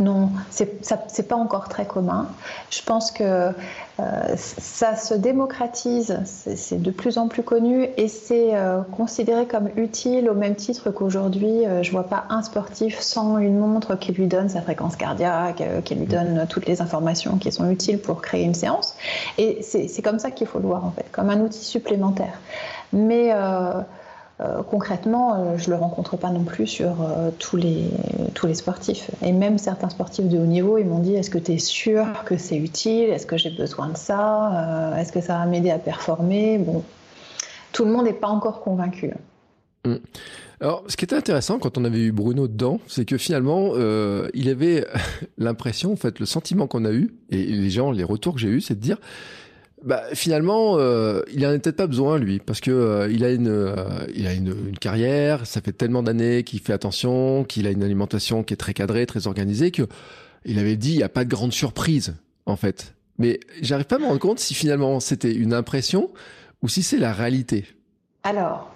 [0.00, 2.28] Non, c'est pas encore très commun.
[2.70, 3.52] Je pense que
[4.00, 9.68] euh, ça se démocratise, c'est de plus en plus connu et c'est euh, considéré comme
[9.76, 14.12] utile au même titre qu'aujourd'hui, euh, je vois pas un sportif sans une montre qui
[14.12, 18.22] lui donne sa fréquence cardiaque, qui lui donne toutes les informations qui sont utiles pour
[18.22, 18.96] créer une séance.
[19.36, 22.40] Et c'est comme ça qu'il faut le voir en fait, comme un outil supplémentaire.
[22.92, 23.32] Mais
[24.40, 27.84] euh, concrètement, euh, je le rencontre pas non plus sur euh, tous, les,
[28.34, 29.10] tous les sportifs.
[29.22, 32.06] Et même certains sportifs de haut niveau, ils m'ont dit est-ce que tu es sûr
[32.24, 33.10] que c'est utile?
[33.10, 34.94] Est-ce que j'ai besoin de ça?
[34.98, 36.58] Est-ce que ça va m'aider à performer?
[36.58, 36.82] Bon,
[37.72, 39.12] tout le monde n'est pas encore convaincu.
[39.84, 39.96] Mmh.
[40.60, 43.72] Alors, ce qui était intéressant quand on avait eu Bruno dedans, c'est que finalement,
[44.32, 44.86] il avait
[45.38, 48.48] l'impression, en fait, le sentiment qu'on a eu, et les gens, les retours que j'ai
[48.48, 48.98] eu, c'est de dire
[49.84, 53.30] bah, finalement, euh, il en a peut-être pas besoin lui, parce que euh, il a
[53.30, 53.74] une, euh,
[54.14, 57.82] il a une, une, carrière, ça fait tellement d'années qu'il fait attention, qu'il a une
[57.82, 59.88] alimentation qui est très cadrée, très organisée, que
[60.44, 62.14] il avait dit il n'y a pas de grande surprise
[62.46, 62.94] en fait.
[63.18, 66.10] Mais j'arrive pas à me rendre compte si finalement c'était une impression
[66.62, 67.66] ou si c'est la réalité.
[68.24, 68.72] Alors,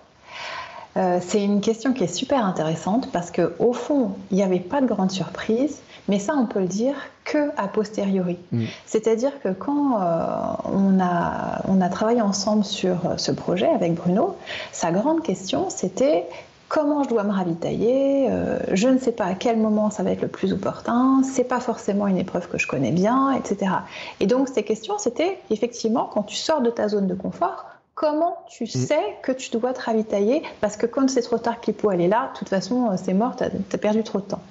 [0.96, 4.60] euh, c'est une question qui est super intéressante parce que au fond, il n'y avait
[4.60, 8.38] pas de grande surprise, mais ça, on peut le dire que a posteriori.
[8.52, 8.64] Mm.
[8.86, 10.26] C'est-à-dire que quand euh,
[10.64, 14.36] on, a, on a travaillé ensemble sur euh, ce projet avec Bruno,
[14.72, 16.26] sa grande question, c'était
[16.68, 18.28] comment je dois me ravitailler,
[18.72, 21.60] je ne sais pas à quel moment ça va être le plus opportun, c'est pas
[21.60, 23.70] forcément une épreuve que je connais bien, etc.
[24.18, 27.66] Et donc ces questions, c'était effectivement quand tu sors de ta zone de confort,
[27.96, 28.66] comment tu mm.
[28.66, 30.44] sais que tu dois te ravitailler?
[30.60, 33.14] Parce que quand c'est trop tard l'hypo elle est là, de toute façon, euh, c'est
[33.14, 34.42] mort, tu as, perdu trop de temps.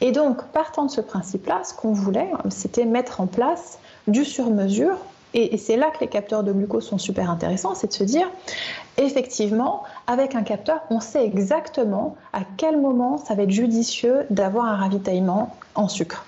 [0.00, 4.96] Et donc, partant de ce principe-là, ce qu'on voulait, c'était mettre en place du sur-mesure.
[5.34, 8.26] Et, c'est là que les capteurs de glucose sont super intéressants, c'est de se dire,
[8.96, 14.64] effectivement, avec un capteur, on sait exactement à quel moment ça va être judicieux d'avoir
[14.64, 16.24] un ravitaillement en sucre.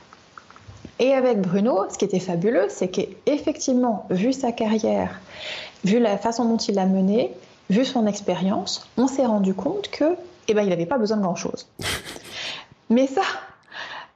[0.99, 5.19] Et avec Bruno, ce qui était fabuleux, c'est qu'effectivement, vu sa carrière
[5.85, 7.33] vu la façon dont il l'a mené,
[7.69, 10.17] vu son expérience, on s'est rendu compte que,
[10.49, 11.69] eh ben, il n'avait pas besoin de grand chose.
[12.91, 13.23] Mais ça,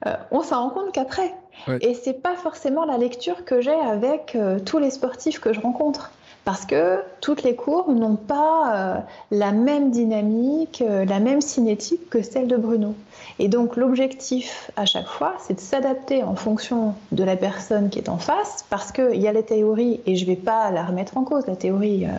[0.07, 1.35] euh, on s'en rend compte qu'après.
[1.81, 5.61] Et c'est pas forcément la lecture que j'ai avec euh, tous les sportifs que je
[5.61, 6.11] rencontre
[6.45, 8.97] parce que toutes les courbes n'ont pas euh,
[9.31, 12.95] la même dynamique, euh, la même cinétique que celle de Bruno.
[13.39, 17.99] Et donc l'objectif à chaque fois, c'est de s'adapter en fonction de la personne qui
[17.99, 20.85] est en face, parce qu'il y a la théorie, et je ne vais pas la
[20.85, 22.11] remettre en cause, la théorie, euh,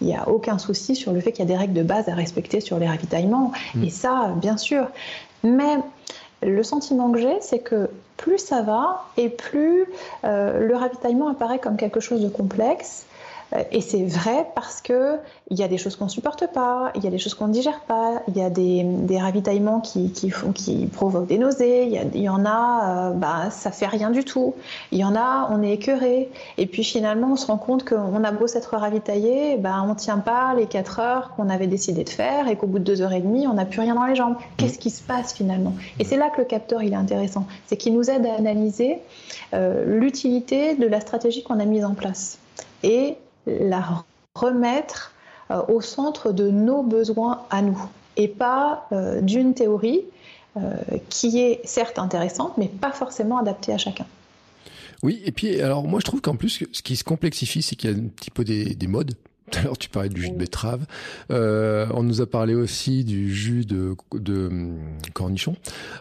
[0.00, 2.08] il n'y a aucun souci sur le fait qu'il y a des règles de base
[2.08, 3.84] à respecter sur les ravitaillements, mm.
[3.84, 4.86] et ça, bien sûr.
[5.42, 5.76] Mais
[6.42, 9.84] le sentiment que j'ai, c'est que plus ça va, et plus
[10.22, 13.06] le ravitaillement apparaît comme quelque chose de complexe,
[13.70, 15.18] et c'est vrai parce que
[15.50, 17.52] il y a des choses qu'on supporte pas, il y a des choses qu'on ne
[17.52, 21.84] digère pas, il y a des, des ravitaillements qui, qui, font, qui provoquent des nausées,
[21.84, 24.54] il y, en a, euh, bah, ça fait rien du tout.
[24.90, 26.30] Il y en a, on est écœuré.
[26.56, 30.18] Et puis finalement, on se rend compte qu'on a beau s'être ravitaillé, bah, on tient
[30.18, 33.12] pas les 4 heures qu'on avait décidé de faire et qu'au bout de 2 heures
[33.12, 34.36] et demie, on n'a plus rien dans les jambes.
[34.56, 35.74] Qu'est-ce qui se passe finalement?
[35.98, 38.98] Et c'est là que le capteur il est intéressant, c'est qu'il nous aide à analyser
[39.52, 42.38] euh, l'utilité de la stratégie qu'on a mise en place.
[42.82, 44.04] Et la
[44.34, 45.12] remettre
[45.50, 47.80] euh, au centre de nos besoins à nous
[48.16, 50.02] et pas euh, d'une théorie
[50.56, 50.74] euh,
[51.08, 54.06] qui est certes intéressante mais pas forcément adaptée à chacun.
[55.02, 57.90] Oui, et puis alors moi je trouve qu'en plus ce qui se complexifie c'est qu'il
[57.90, 59.14] y a un petit peu des, des modes
[59.50, 60.86] tout à l'heure, tu parlais du jus de betterave.
[61.30, 64.78] Euh, on nous a parlé aussi du jus de, de hum,
[65.12, 65.56] cornichon.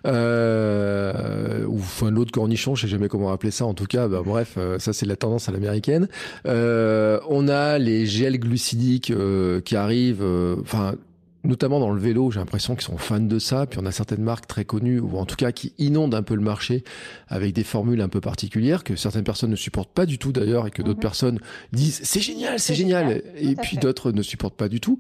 [0.08, 3.66] Euh, ou enfin, l'autre cornichon, je sais jamais comment appeler ça.
[3.66, 6.08] En tout cas, bah, bref, euh, ça c'est la tendance à l'américaine.
[6.48, 10.26] Euh, on a les gels glucidiques euh, qui arrivent.
[10.62, 10.96] Enfin
[11.44, 13.66] notamment dans le vélo, j'ai l'impression qu'ils sont fans de ça.
[13.66, 16.36] Puis on a certaines marques très connues, ou en tout cas qui inondent un peu
[16.36, 16.84] le marché
[17.28, 20.68] avec des formules un peu particulières que certaines personnes ne supportent pas du tout d'ailleurs,
[20.68, 21.02] et que d'autres mhm.
[21.02, 21.40] personnes
[21.72, 24.98] disent c'est génial, c'est génial, et puis d'autres ne supportent pas du tout.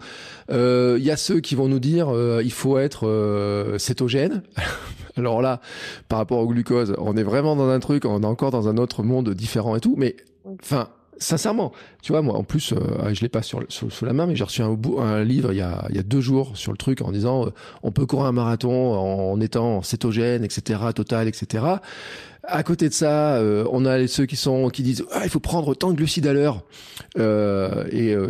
[0.51, 4.43] Euh, il y a ceux qui vont nous dire euh, il faut être euh, cétogène.
[5.15, 5.61] Alors là,
[6.09, 8.77] par rapport au glucose, on est vraiment dans un truc, on est encore dans un
[8.77, 10.15] autre monde différent et tout, mais
[10.61, 11.71] enfin sincèrement,
[12.01, 14.43] tu vois, moi, en plus, euh, je l'ai pas sur, sous la main, mais j'ai
[14.43, 17.01] reçu un, un livre il y, a, il y a deux jours sur le truc
[17.01, 17.49] en disant, euh,
[17.83, 21.65] on peut courir un marathon en, étant cétogène, etc., total, etc.
[22.45, 25.39] À côté de ça, euh, on a ceux qui sont qui disent ah, il faut
[25.39, 26.63] prendre tant de glucides à l'heure
[27.17, 28.27] euh, et euh,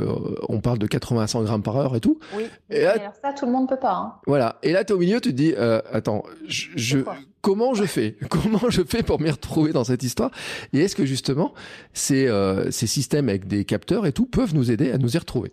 [0.49, 2.19] on parle de 80 à 100 grammes par heure et tout.
[2.35, 2.43] Oui.
[2.69, 3.93] Et alors ça, tout le monde peut pas.
[3.93, 4.13] Hein.
[4.27, 4.57] Voilà.
[4.61, 5.55] Et là, tu es au milieu, tu te dis
[5.91, 6.99] attends, je,
[7.41, 8.15] comment je fais?
[8.29, 10.29] Comment je fais pour m'y retrouver dans cette histoire?
[10.73, 11.53] Et est-ce que justement
[11.93, 12.29] ces
[12.69, 15.51] ces systèmes avec des capteurs et tout peuvent nous aider à nous y retrouver?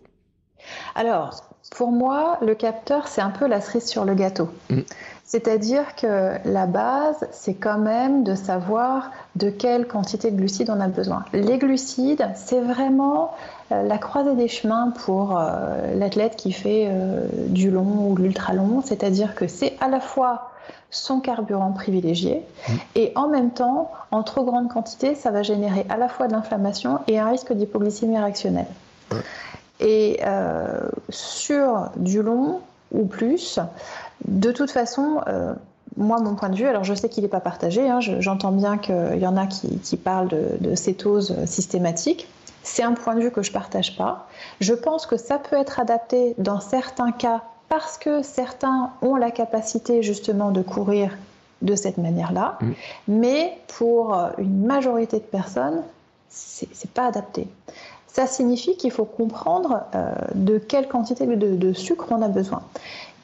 [0.93, 4.49] Alors, pour moi, le capteur, c'est un peu la cerise sur le gâteau.
[4.69, 4.81] Mm.
[5.31, 10.81] C'est-à-dire que la base, c'est quand même de savoir de quelle quantité de glucides on
[10.81, 11.23] a besoin.
[11.31, 13.31] Les glucides, c'est vraiment
[13.71, 18.23] euh, la croisée des chemins pour euh, l'athlète qui fait euh, du long ou de
[18.23, 18.81] l'ultra long.
[18.83, 20.51] C'est-à-dire que c'est à la fois
[20.89, 22.73] son carburant privilégié mmh.
[22.95, 26.33] et en même temps, en trop grande quantité, ça va générer à la fois de
[26.33, 28.67] l'inflammation et un risque d'hypoglycémie réactionnelle.
[29.79, 30.19] Et
[31.09, 32.59] sur du long
[32.91, 33.59] ou plus,
[34.27, 35.53] de toute façon, euh,
[35.97, 38.77] moi, mon point de vue, alors je sais qu'il n'est pas partagé, hein, j'entends bien
[38.77, 42.27] qu'il y en a qui, parlent de, cétose systématique.
[42.63, 44.27] C'est un point de vue que je ne partage pas.
[44.59, 49.31] Je pense que ça peut être adapté dans certains cas parce que certains ont la
[49.31, 51.17] capacité justement de courir
[51.61, 52.71] de cette manière-là, mm.
[53.07, 55.81] mais pour une majorité de personnes,
[56.29, 57.47] c'est n'est pas adapté.
[58.07, 62.61] Ça signifie qu'il faut comprendre euh, de quelle quantité de, de, sucre on a besoin.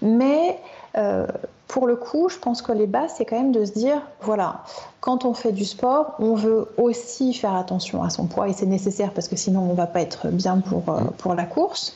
[0.02, 0.60] Mais
[0.98, 1.28] euh,
[1.68, 4.64] pour le coup, je pense que les bases, c'est quand même de se dire, voilà,
[5.00, 8.66] quand on fait du sport, on veut aussi faire attention à son poids et c'est
[8.66, 11.96] nécessaire parce que sinon on ne va pas être bien pour, euh, pour la course.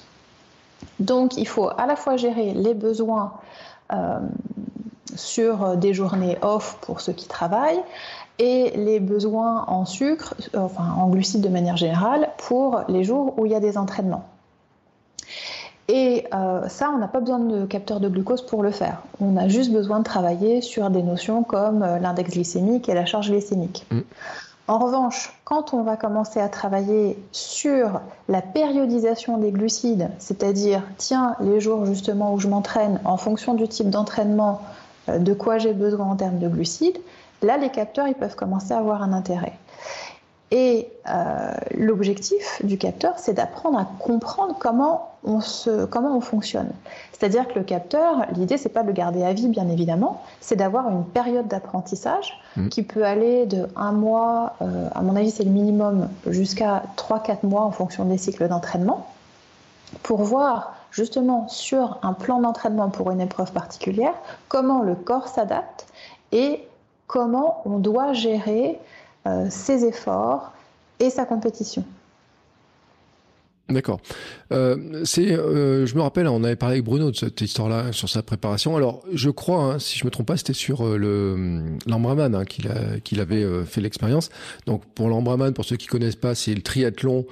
[0.99, 3.33] Donc il faut à la fois gérer les besoins
[3.93, 4.19] euh,
[5.15, 7.81] sur des journées off pour ceux qui travaillent
[8.39, 13.45] et les besoins en sucre, enfin en glucides de manière générale, pour les jours où
[13.45, 14.25] il y a des entraînements.
[15.93, 19.01] Et euh, ça, on n'a pas besoin de capteur de glucose pour le faire.
[19.19, 23.05] On a juste besoin de travailler sur des notions comme euh, l'index glycémique et la
[23.05, 23.85] charge glycémique.
[23.91, 23.99] Mm.
[24.69, 27.99] En revanche, quand on va commencer à travailler sur
[28.29, 33.67] la périodisation des glucides, c'est-à-dire, tiens, les jours justement où je m'entraîne, en fonction du
[33.67, 34.61] type d'entraînement,
[35.09, 36.99] euh, de quoi j'ai besoin en termes de glucides,
[37.41, 39.59] là, les capteurs, ils peuvent commencer à avoir un intérêt.
[40.53, 46.69] Et euh, l'objectif du capteur, c'est d'apprendre à comprendre comment on, se, comment on fonctionne.
[47.13, 50.57] C'est-à-dire que le capteur, l'idée, c'est pas de le garder à vie, bien évidemment, c'est
[50.57, 52.67] d'avoir une période d'apprentissage mmh.
[52.67, 57.45] qui peut aller de un mois, euh, à mon avis, c'est le minimum, jusqu'à 3-4
[57.45, 59.07] mois en fonction des cycles d'entraînement,
[60.03, 64.13] pour voir justement sur un plan d'entraînement pour une épreuve particulière
[64.49, 65.87] comment le corps s'adapte
[66.31, 66.65] et
[67.07, 68.79] comment on doit gérer
[69.27, 70.51] euh, ses efforts
[70.99, 71.85] et sa compétition.
[73.69, 74.01] D'accord.
[74.51, 78.21] Euh, euh, je me rappelle, on avait parlé avec Bruno de cette histoire-là sur sa
[78.21, 78.75] préparation.
[78.75, 83.19] Alors, je crois, hein, si je me trompe pas, c'était sur le l'Ambraman hein, qu'il,
[83.21, 84.29] avait fait l'expérience.
[84.65, 87.25] Donc, pour l'Ambraman, pour ceux qui connaissent pas, c'est le triathlon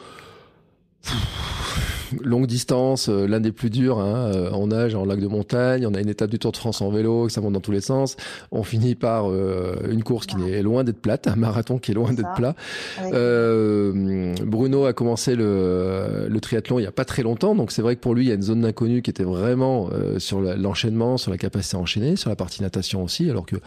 [2.23, 5.85] longue distance, euh, l'un des plus durs hein, euh, en nage, en lac de montagne.
[5.87, 7.81] On a une étape du Tour de France en vélo, ça monte dans tous les
[7.81, 8.15] sens.
[8.51, 11.93] On finit par euh, une course qui est loin d'être plate, un marathon qui est
[11.93, 12.55] loin d'être plat.
[14.45, 17.95] Bruno a commencé le, le, triathlon il y a pas très longtemps, donc c'est vrai
[17.95, 21.31] que pour lui il y a une zone d'inconnu qui était vraiment sur l'enchaînement, sur
[21.31, 23.29] la capacité à enchaîner, sur la partie natation aussi.
[23.29, 23.57] Alors que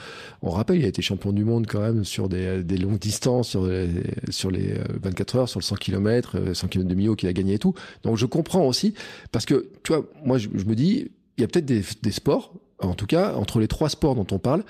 [0.43, 3.51] on rappelle, il a été champion du monde quand même sur des, des longues distances,
[3.51, 3.89] sur les,
[4.31, 7.55] sur les 24 heures, sur le 100 km, 100 km de Millau qu'il a gagné
[7.55, 7.75] et tout.
[8.03, 8.95] Donc je comprends aussi,
[9.31, 12.95] parce que, tu vois, moi, je, me dis, il y a peut-être des, sports, en
[12.95, 14.65] tout cas, entre les trois sports dont on parle,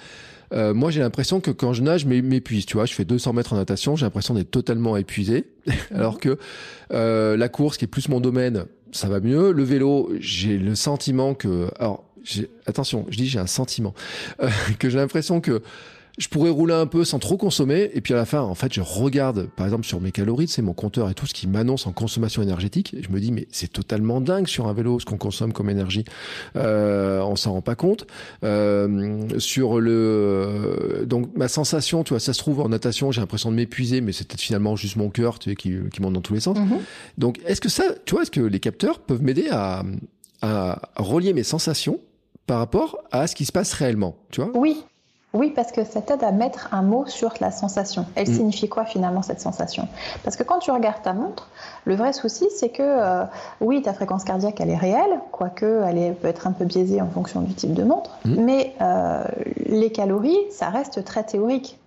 [0.53, 2.66] euh, moi, j'ai l'impression que quand je nage, m'épuise.
[2.66, 5.46] Tu vois, je fais 200 mètres en natation, j'ai l'impression d'être totalement épuisé.
[5.94, 6.37] Alors que
[6.92, 9.53] euh, la course, qui est plus mon domaine, ça va mieux.
[9.53, 12.05] Le vélo, j'ai le sentiment que, alors,
[12.66, 13.94] attention, je dis j'ai un sentiment
[14.42, 15.62] euh, que j'ai l'impression que
[16.22, 18.72] je pourrais rouler un peu sans trop consommer et puis à la fin en fait
[18.72, 21.88] je regarde par exemple sur mes calories c'est mon compteur et tout ce qui m'annonce
[21.88, 25.04] en consommation énergétique et je me dis mais c'est totalement dingue sur un vélo ce
[25.04, 26.04] qu'on consomme comme énergie.
[26.54, 28.06] Euh, on s'en rend pas compte.
[28.44, 33.50] Euh, sur le donc ma sensation tu vois ça se trouve en natation j'ai l'impression
[33.50, 36.20] de m'épuiser mais c'est peut-être finalement juste mon cœur tu sais, qui, qui monte dans
[36.20, 36.56] tous les sens.
[36.56, 36.78] Mm-hmm.
[37.18, 39.82] donc est-ce que ça tu vois est-ce que les capteurs peuvent m'aider à,
[40.40, 41.98] à relier mes sensations
[42.46, 44.50] par rapport à ce qui se passe réellement, tu vois?
[44.54, 44.85] Oui,
[45.34, 48.06] oui, parce que ça t'aide à mettre un mot sur la sensation.
[48.14, 48.34] Elle mm.
[48.34, 49.88] signifie quoi finalement cette sensation?
[50.24, 51.48] Parce que quand tu regardes ta montre,
[51.84, 53.24] le vrai souci c'est que euh,
[53.60, 57.08] oui, ta fréquence cardiaque elle est réelle, quoique elle peut être un peu biaisée en
[57.08, 58.44] fonction du type de montre, mm.
[58.44, 59.24] mais euh,
[59.66, 61.78] les calories, ça reste très théorique.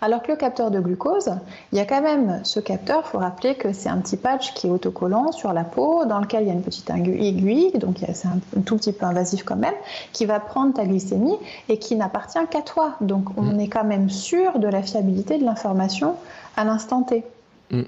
[0.00, 1.30] Alors que le capteur de glucose,
[1.72, 4.54] il y a quand même ce capteur, il faut rappeler que c'est un petit patch
[4.54, 7.96] qui est autocollant sur la peau, dans lequel il y a une petite aiguille, donc
[8.12, 9.74] c'est un, tout petit peu invasif quand même,
[10.12, 11.36] qui va prendre ta glycémie
[11.68, 12.94] et qui n'appartient qu'à toi.
[13.00, 13.60] Donc on mm.
[13.60, 16.14] est quand même sûr de la fiabilité de l'information
[16.56, 17.24] à l'instant T.
[17.70, 17.82] Mm.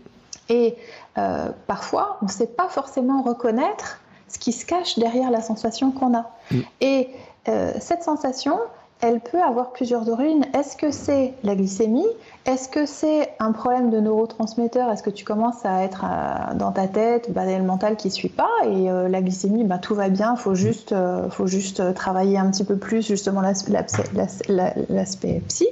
[0.48, 0.76] Et
[1.16, 5.92] euh, parfois, on ne sait pas forcément reconnaître ce qui se cache derrière la sensation
[5.92, 6.30] qu'on a.
[6.50, 6.60] Mm.
[6.80, 7.08] Et
[7.48, 8.58] euh, cette sensation,
[9.02, 10.44] elle peut avoir plusieurs origines.
[10.54, 12.06] Est-ce que c'est la glycémie?
[12.44, 16.72] Est-ce que c'est un problème de neurotransmetteur Est-ce que tu commences à être euh, dans
[16.72, 18.50] ta tête, bah, le mental qui ne suit pas?
[18.66, 22.64] Et euh, la glycémie, bah, tout va bien, il faut juste, euh, travailler un petit
[22.64, 25.66] peu plus justement l'aspect psy.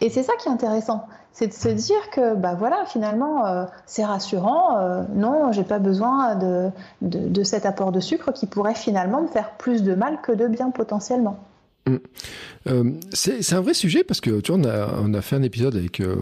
[0.00, 4.04] Et c'est ça qui est intéressant, c'est de se dire que bah voilà finalement c'est
[4.04, 6.70] rassurant, non j'ai pas besoin de,
[7.02, 10.48] de cet apport de sucre qui pourrait finalement me faire plus de mal que de
[10.48, 11.36] bien potentiellement.
[11.88, 11.96] Mm.
[12.68, 16.00] Euh, c'est un vrai sujet parce que tu vois, on a, fait un épisode avec
[16.00, 16.14] euh,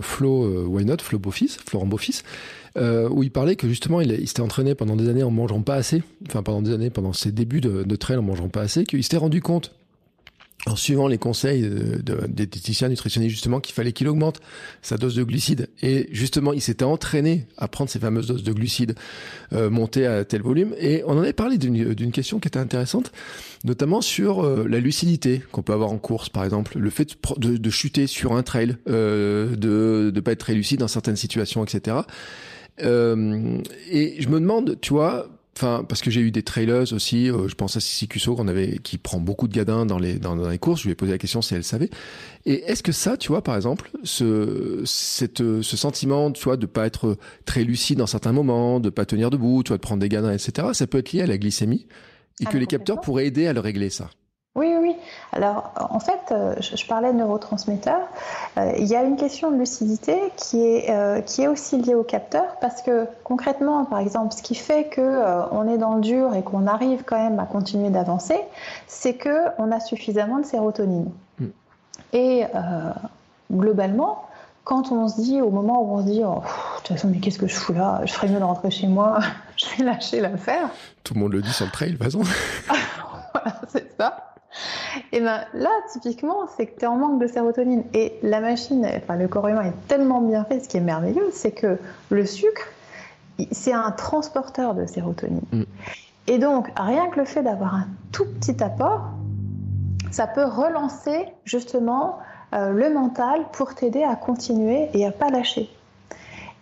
[0.00, 2.22] Flo euh, Why Not, Flo Beaufils, Florent Beaufils,
[2.76, 5.76] où il parlait que justement il, il s'était entraîné pendant des années en mangeant pas
[5.76, 8.84] assez, enfin pendant des années, pendant ses débuts de, de trail en mangeant pas assez,
[8.84, 9.72] qu'il s'était rendu compte
[10.66, 14.40] en suivant les conseils de, de, des diététiciens nutritionnistes justement qu'il fallait qu'il augmente
[14.82, 15.68] sa dose de glucides.
[15.82, 18.94] Et justement il s'était entraîné à prendre ces fameuses doses de glucides
[19.52, 20.74] euh, montées à tel volume.
[20.78, 23.12] Et on en avait parlé d'une question qui était intéressante
[23.64, 26.78] notamment sur euh, la lucidité qu'on peut avoir en course par exemple.
[26.78, 30.80] Le fait de, de chuter sur un trail euh, de ne pas être très lucide
[30.80, 31.98] dans certaines situations etc
[32.82, 37.30] euh, et je me demande tu vois Enfin, parce que j'ai eu des trailers aussi.
[37.30, 40.18] Euh, je pense à Sissi Cusso qu'on avait, qui prend beaucoup de gadins dans les
[40.18, 40.80] dans, les courses.
[40.80, 41.90] Je lui ai posé la question si elle savait.
[42.44, 46.66] Et est-ce que ça, tu vois, par exemple, ce cette ce sentiment, tu vois, de
[46.66, 50.00] pas être très lucide dans certains moments, de pas tenir debout, tu vois, de prendre
[50.00, 50.68] des gadins, etc.
[50.72, 51.86] Ça peut être lié à la glycémie
[52.40, 54.10] et ah, que les capteurs pourraient aider à le régler ça?
[55.32, 58.06] Alors, en fait, euh, je, parlais de neurotransmetteurs.
[58.56, 61.94] Euh, il y a une question de lucidité qui est, euh, qui est aussi liée
[61.94, 66.00] au capteur parce que concrètement, par exemple, ce qui fait qu'on on est dans le
[66.00, 68.38] dur et qu'on arrive quand même à continuer d'avancer,
[68.86, 71.10] c'est qu'on a suffisamment de sérotonine.
[71.38, 71.46] Mm.
[72.12, 72.44] Et
[73.52, 74.24] globalement,
[74.64, 77.18] quand on se dit, au moment où on se dit, oh, de toute façon, mais
[77.18, 78.00] qu'est-ce que je fous là?
[78.04, 79.18] Je ferais mieux de rentrer chez moi,
[79.56, 80.70] je vais lâcher l'affaire.
[81.02, 84.33] Tout le monde le dit sur le trail, de voilà, c'est ça.
[85.12, 87.84] Et ben là, typiquement, c'est que tu es en manque de sérotonine.
[87.92, 91.30] Et la machine, enfin le corps humain est tellement bien fait, ce qui est merveilleux,
[91.32, 91.78] c'est que
[92.10, 92.68] le sucre,
[93.50, 95.42] c'est un transporteur de sérotonine.
[95.52, 95.62] Mm.
[96.26, 99.10] Et donc, rien que le fait d'avoir un tout petit apport,
[100.10, 102.18] ça peut relancer justement
[102.54, 105.68] euh, le mental pour t'aider à continuer et à pas lâcher.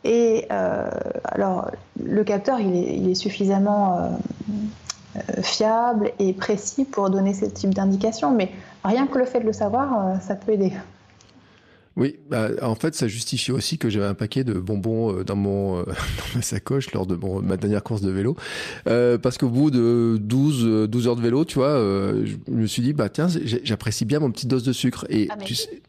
[0.04, 0.90] Et euh,
[1.24, 1.70] alors,
[2.02, 4.08] le capteur, il est, il est suffisamment euh,
[5.42, 8.34] fiable et précis pour donner ce type d'indication.
[8.34, 8.50] Mais
[8.84, 10.72] rien que le fait de le savoir, euh, ça peut aider.
[11.94, 15.36] Oui, bah, en fait, ça justifie aussi que j'avais un paquet de bonbons euh, dans
[15.36, 15.92] mon dans
[16.34, 18.36] ma sacoche lors de ma dernière course de vélo,
[18.84, 21.76] parce qu'au bout de 12 12 heures de vélo, tu vois,
[22.24, 23.26] je me suis dit bah tiens,
[23.64, 25.82] j'apprécie bien mon petite dose de sucre et ah, tu sais,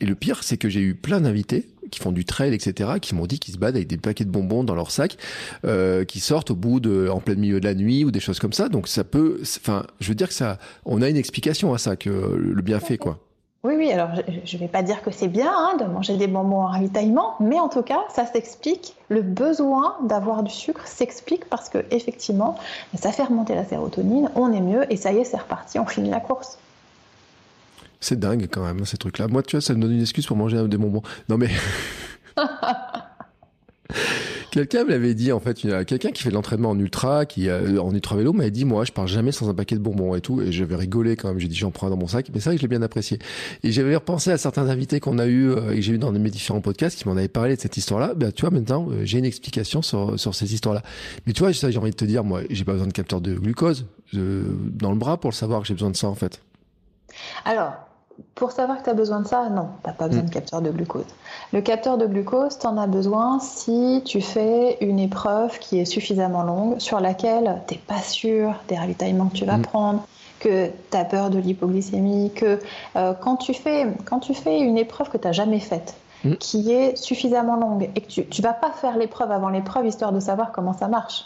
[0.00, 3.14] et le pire, c'est que j'ai eu plein d'invités qui font du trail, etc., qui
[3.14, 5.16] m'ont dit qu'ils se battent avec des paquets de bonbons dans leur sac,
[5.64, 8.38] euh, qui sortent au bout de, en plein milieu de la nuit ou des choses
[8.38, 8.68] comme ça.
[8.68, 11.96] Donc ça peut, enfin, je veux dire que ça, on a une explication à ça,
[11.96, 13.18] que le bienfait, quoi.
[13.64, 14.10] Oui, oui, alors
[14.44, 17.34] je ne vais pas dire que c'est bien hein, de manger des bonbons en ravitaillement,
[17.40, 18.94] mais en tout cas, ça s'explique.
[19.08, 22.58] Le besoin d'avoir du sucre s'explique parce que effectivement,
[22.94, 25.86] ça fait remonter la sérotonine, on est mieux et ça y est, c'est reparti, on
[25.86, 26.58] finit la course.
[28.00, 29.28] C'est dingue quand même, ces trucs-là.
[29.28, 31.02] Moi, tu vois, ça me donne une excuse pour manger des bonbons.
[31.28, 31.50] Non, mais.
[34.54, 35.54] quelqu'un me l'avait dit, en fait,
[35.84, 38.84] quelqu'un qui fait de l'entraînement en ultra, qui euh, en ultra vélo, m'avait dit, moi,
[38.84, 40.40] je pars jamais sans un paquet de bonbons et tout.
[40.40, 41.40] Et j'avais rigolé quand même.
[41.40, 42.30] J'ai dit, j'en prends dans mon sac.
[42.32, 43.18] Mais c'est vrai que je l'ai bien apprécié.
[43.64, 46.12] Et j'avais repensé à certains invités qu'on a eu euh, et que j'ai eu dans
[46.12, 48.14] mes différents podcasts qui m'en avaient parlé de cette histoire-là.
[48.14, 50.82] Ben, tu vois, maintenant, euh, j'ai une explication sur, sur ces histoires-là.
[51.26, 53.34] Mais tu vois, j'ai envie de te dire, moi, j'ai pas besoin de capteur de
[53.34, 56.40] glucose dans le bras pour le savoir que j'ai besoin de ça, en fait.
[57.44, 57.72] Alors,
[58.34, 60.32] pour savoir que tu as besoin de ça, non, tu n'as pas besoin de mm.
[60.32, 61.06] capteur de glucose.
[61.52, 65.84] Le capteur de glucose, tu en as besoin si tu fais une épreuve qui est
[65.84, 69.62] suffisamment longue, sur laquelle tu n'es pas sûr des ravitaillements que tu vas mm.
[69.62, 70.06] prendre,
[70.40, 72.60] que tu as peur de l'hypoglycémie, que
[72.96, 76.34] euh, quand, tu fais, quand tu fais une épreuve que tu n'as jamais faite, mm.
[76.34, 80.12] qui est suffisamment longue, et que tu ne vas pas faire l'épreuve avant l'épreuve histoire
[80.12, 81.24] de savoir comment ça marche.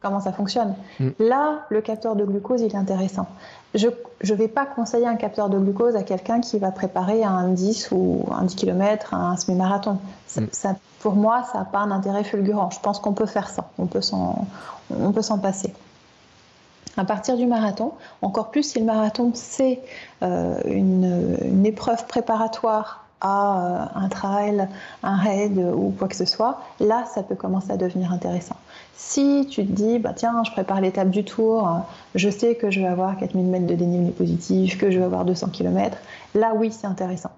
[0.00, 0.74] Comment ça fonctionne.
[1.18, 3.26] Là, le capteur de glucose, il est intéressant
[3.74, 7.48] je ne vais pas conseiller un capteur de glucose à quelqu'un qui va préparer un
[7.48, 9.98] 10 ou un 10 km, un semi-marathon.
[10.36, 10.46] Mm.
[11.00, 12.70] pour moi, ça n'a pas un intérêt fulgurant.
[12.70, 15.72] Je pense qu'on peut faire ça, on peut s'en passer.
[16.96, 19.80] À partir du marathon, encore plus si le marathon c'est
[20.22, 24.66] euh, une, épreuve préparatoire à euh, un trail,
[25.04, 28.56] un raid ou quoi que ce soit, là ça peut commencer à devenir intéressant.
[29.00, 32.80] Si tu te dis, bah, tiens, je prépare l'étape du tour, je sais que je
[32.80, 35.96] vais avoir 4000 mètres de dénivelé positif, que je vais avoir 200 km,
[36.34, 37.30] là oui, c'est intéressant.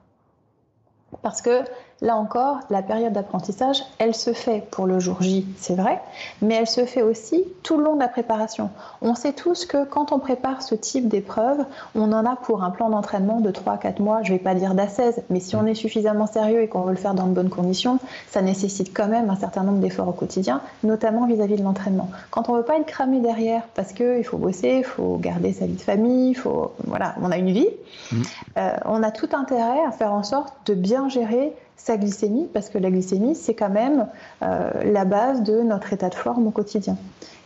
[1.21, 1.61] Parce que
[2.03, 6.01] là encore, la période d'apprentissage, elle se fait pour le jour J, c'est vrai,
[6.41, 8.71] mais elle se fait aussi tout le long de la préparation.
[9.03, 11.59] On sait tous que quand on prépare ce type d'épreuve,
[11.95, 14.43] on en a pour un plan d'entraînement de 3 à 4 mois, je ne vais
[14.43, 17.27] pas dire d'assaise, mais si on est suffisamment sérieux et qu'on veut le faire dans
[17.27, 17.99] de bonnes conditions,
[18.31, 22.11] ça nécessite quand même un certain nombre d'efforts au quotidien, notamment vis-à-vis de l'entraînement.
[22.31, 25.53] Quand on ne veut pas être cramé derrière, parce qu'il faut bosser, il faut garder
[25.53, 27.69] sa vie de famille, faut, voilà, on a une vie,
[28.13, 28.23] mmh.
[28.57, 31.53] euh, on a tout intérêt à faire en sorte de bien gérer
[31.83, 34.07] sa glycémie, parce que la glycémie, c'est quand même
[34.43, 36.97] euh, la base de notre état de forme au quotidien.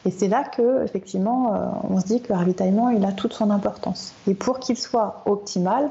[0.04, 1.58] Et c'est là que, effectivement, euh,
[1.88, 4.12] on se dit que le ravitaillement, il a toute son importance.
[4.26, 5.88] Et pour qu'il soit optimal,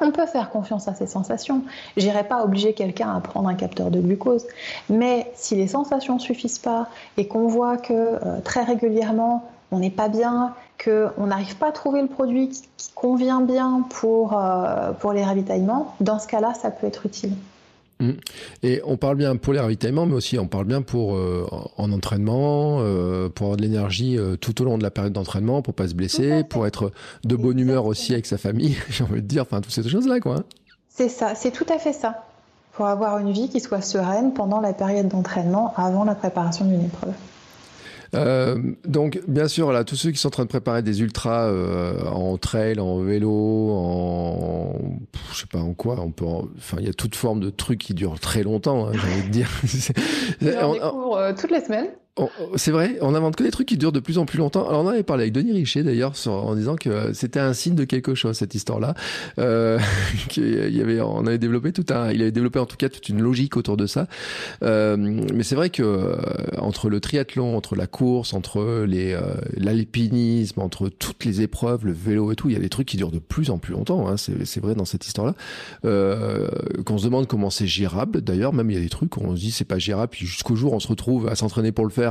[0.00, 1.62] on peut faire confiance à ses sensations.
[1.96, 4.46] J'irai pas obliger quelqu'un à prendre un capteur de glucose,
[4.88, 6.88] mais si les sensations suffisent pas
[7.18, 11.72] et qu'on voit que euh, très régulièrement on n'est pas bien, qu'on n'arrive pas à
[11.72, 16.70] trouver le produit qui, convient bien pour, euh, pour les ravitaillements, dans ce cas-là, ça
[16.70, 17.32] peut être utile.
[17.98, 18.10] Mmh.
[18.62, 21.46] Et on parle bien pour les ravitaillements, mais aussi on parle bien pour euh,
[21.78, 25.72] en entraînement, euh, pour avoir de l'énergie tout au long de la période d'entraînement, pour
[25.72, 26.92] pas se blesser, pour être
[27.24, 30.20] de bonne humeur aussi avec sa famille, j'ai envie de dire, enfin toutes ces choses-là,
[30.20, 30.36] quoi.
[30.36, 30.44] Hein.
[30.88, 32.24] C'est ça, c'est tout à fait ça.
[32.72, 36.84] Pour avoir une vie qui soit sereine pendant la période d'entraînement, avant la préparation d'une
[36.84, 37.14] épreuve.
[38.14, 41.46] Euh, donc, bien sûr, là, tous ceux qui sont en train de préparer des ultras
[41.46, 44.74] euh, en trail, en vélo, en
[45.32, 47.78] je sais pas en quoi, on peut, enfin, il y a toute forme de trucs
[47.78, 48.88] qui durent très longtemps.
[48.88, 49.48] Hein, j'ai envie de dire.
[50.62, 51.90] on découvre euh, toutes les semaines.
[52.56, 54.68] C'est vrai, on invente que des trucs qui durent de plus en plus longtemps.
[54.68, 57.74] Alors on en avait parlé avec Denis Richer d'ailleurs en disant que c'était un signe
[57.74, 58.94] de quelque chose cette histoire-là.
[59.38, 59.78] Euh,
[60.36, 63.20] y avait, on avait développé tout un, il avait développé en tout cas toute une
[63.20, 64.06] logique autour de ça.
[64.62, 66.16] Euh, mais c'est vrai que euh,
[66.58, 71.92] entre le triathlon, entre la course, entre les euh, l'alpinisme, entre toutes les épreuves, le
[71.92, 74.08] vélo et tout, il y a des trucs qui durent de plus en plus longtemps.
[74.08, 75.34] Hein, c'est vrai dans cette histoire-là.
[75.84, 76.48] Euh,
[76.84, 78.20] qu'on se demande comment c'est gérable.
[78.20, 80.26] D'ailleurs, même il y a des trucs où on se dit c'est pas gérable, puis
[80.26, 82.09] jusqu'au jour on se retrouve à s'entraîner pour le faire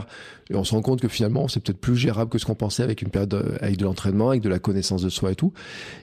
[0.50, 2.84] et on se rend compte que finalement c'est peut-être plus gérable que ce qu'on pensait
[2.84, 5.54] avec une période avec de l'entraînement, avec de la connaissance de soi et tout.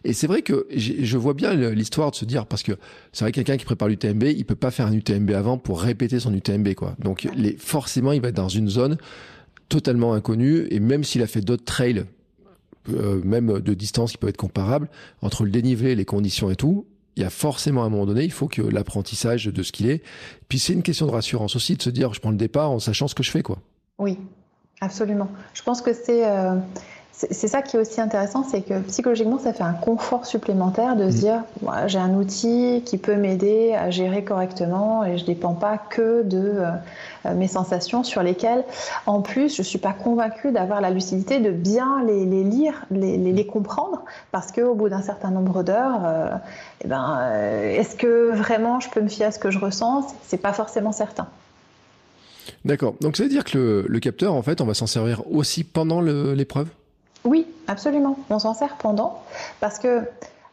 [0.05, 2.72] Et c'est vrai que je vois bien l'histoire de se dire parce que
[3.12, 5.80] c'est vrai que quelqu'un qui prépare l'UTMB, il peut pas faire un UTMB avant pour
[5.80, 6.97] répéter son UTMB quoi.
[6.99, 7.28] Donc
[7.59, 8.97] forcément il va être dans une zone
[9.68, 12.05] totalement inconnue et même s'il a fait d'autres trails
[12.94, 14.88] euh, même de distance qui peuvent être comparables
[15.20, 16.86] entre le dénivelé, les conditions et tout,
[17.16, 19.88] il y a forcément à un moment donné, il faut que l'apprentissage de ce qu'il
[19.88, 20.03] est.
[20.49, 22.78] Puis c'est une question de rassurance aussi, de se dire, je prends le départ en
[22.78, 23.59] sachant ce que je fais, quoi.
[23.99, 24.18] Oui,
[24.80, 25.28] absolument.
[25.55, 26.57] Je pense que c'est euh,
[27.18, 31.11] c'est ça qui est aussi intéressant, c'est que psychologiquement, ça fait un confort supplémentaire de
[31.11, 31.20] se mm.
[31.20, 31.42] dire,
[31.86, 36.22] j'ai un outil qui peut m'aider à gérer correctement et je ne dépends pas que
[36.24, 36.59] de
[37.24, 38.64] euh, mes sensations sur lesquelles,
[39.07, 43.16] en plus, je ne suis pas convaincue d'avoir la lucidité de bien les, lire, les,
[43.16, 46.28] les, comprendre, parce qu'au bout d'un certain nombre d'heures, euh,
[46.84, 47.30] eh ben,
[47.62, 50.07] est-ce que vraiment je peux me fier à ce que je ressens?
[50.24, 51.28] C'est pas forcément certain.
[52.64, 52.94] D'accord.
[53.01, 56.01] Donc ça veut dire que le, capteur, en fait, on va s'en servir aussi pendant
[56.01, 56.68] l'épreuve?
[57.24, 58.18] Oui, absolument.
[58.30, 59.22] On s'en sert pendant
[59.61, 60.03] parce que,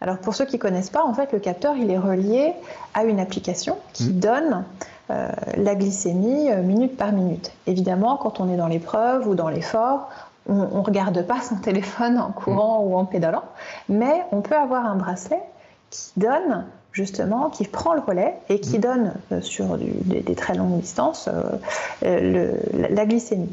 [0.01, 2.53] alors pour ceux qui connaissent pas, en fait, le capteur, il est relié
[2.93, 4.19] à une application qui mmh.
[4.19, 4.65] donne
[5.11, 7.51] euh, la glycémie euh, minute par minute.
[7.67, 10.09] Évidemment, quand on est dans l'épreuve ou dans l'effort,
[10.47, 12.87] on ne regarde pas son téléphone en courant mmh.
[12.87, 13.43] ou en pédalant,
[13.87, 15.41] mais on peut avoir un bracelet
[15.89, 18.81] qui donne justement, qui prend le relais et qui mm.
[18.81, 21.43] donne euh, sur des, très longues distances euh,
[22.05, 23.49] euh, la, glycémie.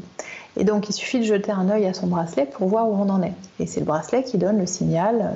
[0.57, 3.09] Et donc, il suffit de jeter un œil à son bracelet pour voir où on
[3.09, 3.33] en est.
[3.59, 5.33] Et c'est le bracelet qui donne le signal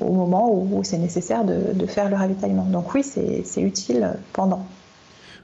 [0.00, 2.64] au moment où, c'est nécessaire de, faire le ravitaillement.
[2.64, 4.66] Donc oui, c'est utile pendant.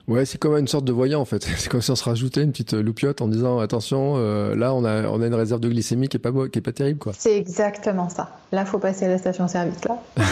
[0.08, 1.44] Ouais, c'est comme une sorte de voyant en fait.
[1.56, 4.18] C'est comme si on se rajoutait une petite loupiote en disant attention,
[4.54, 6.72] là on a, on a une réserve de glycémie qui est pas, qui est pas
[6.72, 7.12] terrible quoi.
[7.16, 8.36] C'est exactement ça.
[8.52, 9.98] Là, faut passer à la station-service là.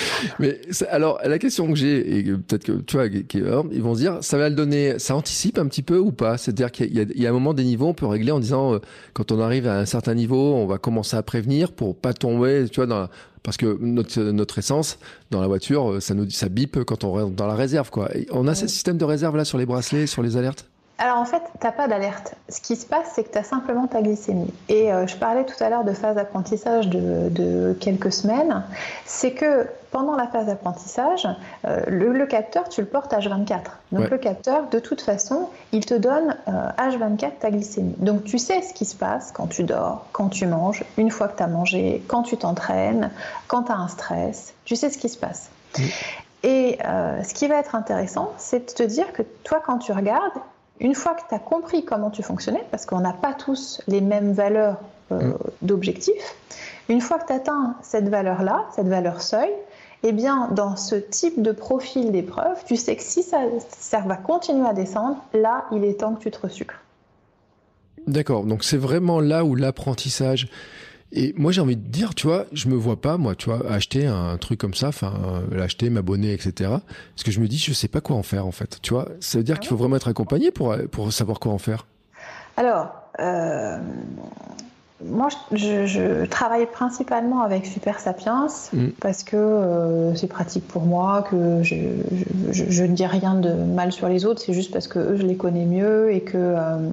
[0.38, 4.18] Mais alors, la question que j'ai, et peut-être que tu vois, ils vont se dire,
[4.20, 6.38] ça va le donner, ça anticipe un petit peu ou pas?
[6.38, 8.78] C'est-à-dire qu'il y, a un moment des niveaux, on peut régler en disant, euh,
[9.12, 12.66] quand on arrive à un certain niveau, on va commencer à prévenir pour pas tomber,
[12.70, 13.08] tu vois, dans
[13.42, 14.98] parce que notre, notre essence
[15.32, 18.08] dans la voiture, ça nous ça bip quand on rentre dans la réserve, quoi.
[18.30, 20.71] on a ce système de réserve là sur les bracelets, sur les alertes?
[20.98, 22.34] Alors en fait, tu n'as pas d'alerte.
[22.48, 24.52] Ce qui se passe, c'est que tu as simplement ta glycémie.
[24.68, 28.62] Et euh, je parlais tout à l'heure de phase d'apprentissage de, quelques semaines.
[29.04, 31.26] C'est que pendant la phase d'apprentissage,
[31.66, 33.62] euh, le, capteur, tu le portes H24.
[33.90, 37.96] Donc le capteur, de toute façon, il te donne H24 euh, ta glycémie.
[37.98, 41.26] Donc tu sais ce qui se passe quand tu dors, quand tu manges, une fois
[41.28, 43.10] que tu as mangé, quand tu t'entraînes,
[43.48, 44.54] quand tu as un stress.
[44.66, 45.50] Tu sais ce qui se passe.
[46.44, 50.32] Et ce qui va être intéressant, c'est de te dire que toi, quand tu regardes,
[50.80, 54.00] une fois que tu as compris comment tu fonctionnais, parce qu'on n'a pas tous les
[54.00, 54.78] mêmes valeurs
[55.12, 55.36] euh, mm.
[55.62, 56.36] d'objectifs,
[56.88, 59.50] une fois que tu atteins cette valeur-là, cette valeur seuil,
[60.02, 64.16] eh bien, dans ce type de profil d'épreuve, tu sais que si ça, ça va
[64.16, 66.80] continuer à descendre, là, il est temps que tu te resucres.
[68.08, 70.48] D'accord, donc c'est vraiment là où l'apprentissage.
[71.14, 73.70] Et moi, j'ai envie de dire, tu vois, je me vois pas, moi, tu vois,
[73.70, 76.70] acheter un truc comme ça, enfin, l'acheter, m'abonner, etc.
[76.70, 78.78] Parce que je me dis, je sais pas quoi en faire, en fait.
[78.80, 81.58] Tu vois, ça veut dire qu'il faut vraiment être accompagné pour, pour savoir quoi en
[81.58, 81.86] faire.
[82.56, 83.78] Alors, euh,
[85.04, 88.88] moi, je, travaille principalement avec Super Sapiens mm.
[89.00, 94.08] parce que euh, c'est pratique pour moi, que je, ne dis rien de mal sur
[94.08, 96.38] les autres, c'est juste parce que eux, je les connais mieux et que.
[96.38, 96.90] Euh,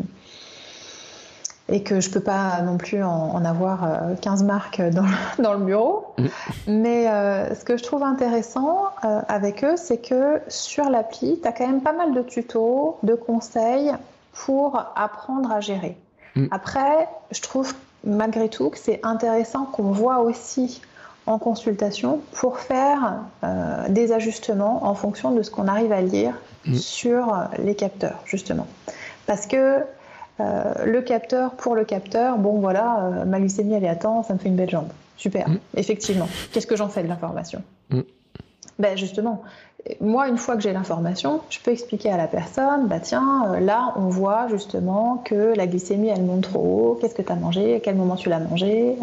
[1.70, 3.88] et que je peux pas non plus en, avoir
[4.22, 5.05] 15 marques dans,
[5.43, 6.13] dans le bureau.
[6.17, 6.26] Mm.
[6.67, 7.05] Mais
[7.55, 8.89] ce que je trouve intéressant
[9.28, 13.13] avec eux, c'est que sur l'appli, tu as quand même pas mal de tutos, de
[13.13, 13.91] conseils
[14.34, 15.97] pour apprendre à gérer.
[16.36, 16.47] Mm.
[16.51, 20.82] Après, je trouve malgré tout que c'est intéressant qu'on voit aussi
[21.26, 26.34] en consultation pour faire euh, des ajustements en fonction de ce qu'on arrive à lire
[26.65, 26.76] mm.
[26.76, 28.67] sur les capteurs, justement.
[29.26, 29.84] Parce que
[30.39, 34.23] euh, le capteur pour le capteur, bon voilà, euh, ma glycémie elle est à temps,
[34.23, 34.89] ça me fait une belle jambe.
[35.17, 35.59] Super, mm.
[35.75, 36.27] effectivement.
[36.51, 37.61] Qu'est-ce que j'en fais de l'information
[38.79, 39.43] ben Justement,
[39.99, 43.59] moi, une fois que j'ai l'information, je peux expliquer à la personne, bah tiens, euh,
[43.59, 47.35] là, on voit justement que la glycémie, elle monte trop haut, qu'est-ce que tu as
[47.35, 48.95] mangé, à quel moment tu l'as mangé,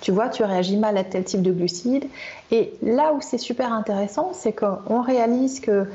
[0.00, 2.06] tu vois, tu réagis mal à tel type de glucides.
[2.50, 5.86] Et là où c'est super intéressant, c'est qu'on réalise que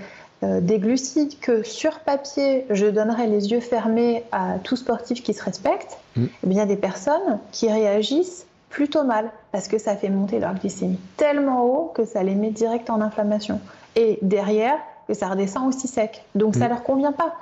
[0.44, 5.34] euh, des glucides que sur papier, je donnerais les yeux fermés à tout sportif qui
[5.34, 6.26] se respecte, mmh.
[6.44, 10.10] eh bien, il y a des personnes qui réagissent plutôt mal parce que ça fait
[10.10, 13.60] monter leur glycémie tellement haut que ça les met direct en inflammation
[13.96, 14.78] et derrière
[15.08, 16.24] que ça redescend aussi sec.
[16.36, 16.70] Donc ça mm.
[16.70, 17.34] leur convient pas.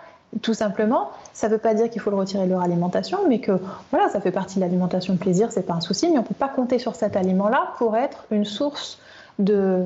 [0.41, 3.39] Tout simplement, ça ne veut pas dire qu'il faut le retirer de leur alimentation, mais
[3.39, 3.53] que
[3.91, 6.33] voilà, ça fait partie de l'alimentation de plaisir, c'est pas un souci, mais on peut
[6.33, 8.99] pas compter sur cet aliment-là pour être une source
[9.39, 9.83] de,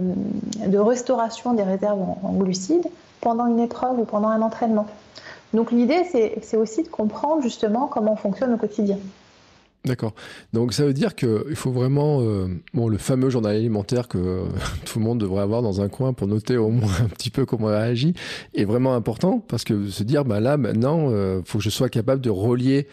[0.73, 2.87] restauration des réserves en, glucides
[3.19, 4.87] pendant une épreuve ou pendant un entraînement.
[5.53, 6.03] Donc l'idée,
[6.41, 8.97] c'est aussi de comprendre justement comment on fonctionne au quotidien.
[9.83, 10.13] D'accord.
[10.53, 14.43] Donc ça veut dire qu'il faut vraiment euh, bon le fameux journal alimentaire que euh,
[14.85, 17.47] tout le monde devrait avoir dans un coin pour noter au moins un petit peu
[17.47, 18.13] comment on réagit
[18.53, 21.89] est vraiment important parce que se dire bah là maintenant euh, faut que je sois
[21.89, 22.87] capable de relier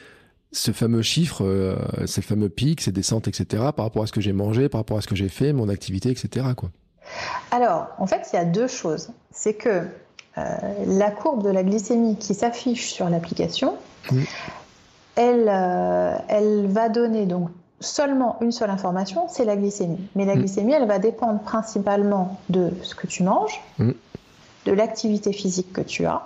[0.53, 1.76] ce fameux chiffre, euh,
[2.07, 3.64] ces fameux pics, ces descentes, etc.
[3.76, 5.68] par rapport à ce que j'ai mangé, par rapport à ce que j'ai fait, mon
[5.68, 6.46] activité, etc.
[6.57, 6.70] Quoi.
[7.51, 9.11] Alors en fait il y a deux choses.
[9.30, 9.84] C'est que
[10.86, 13.74] la courbe de la glycémie qui s'affiche sur l'application.
[14.12, 14.22] Mmh
[15.18, 19.99] elle, euh, elle va donner donc seulement une seule information, c'est la glycémie.
[20.14, 20.38] Mais la mm.
[20.38, 23.90] glycémie, elle va dépendre principalement de ce que tu manges, mm.
[24.66, 26.22] de l'activité physique que tu as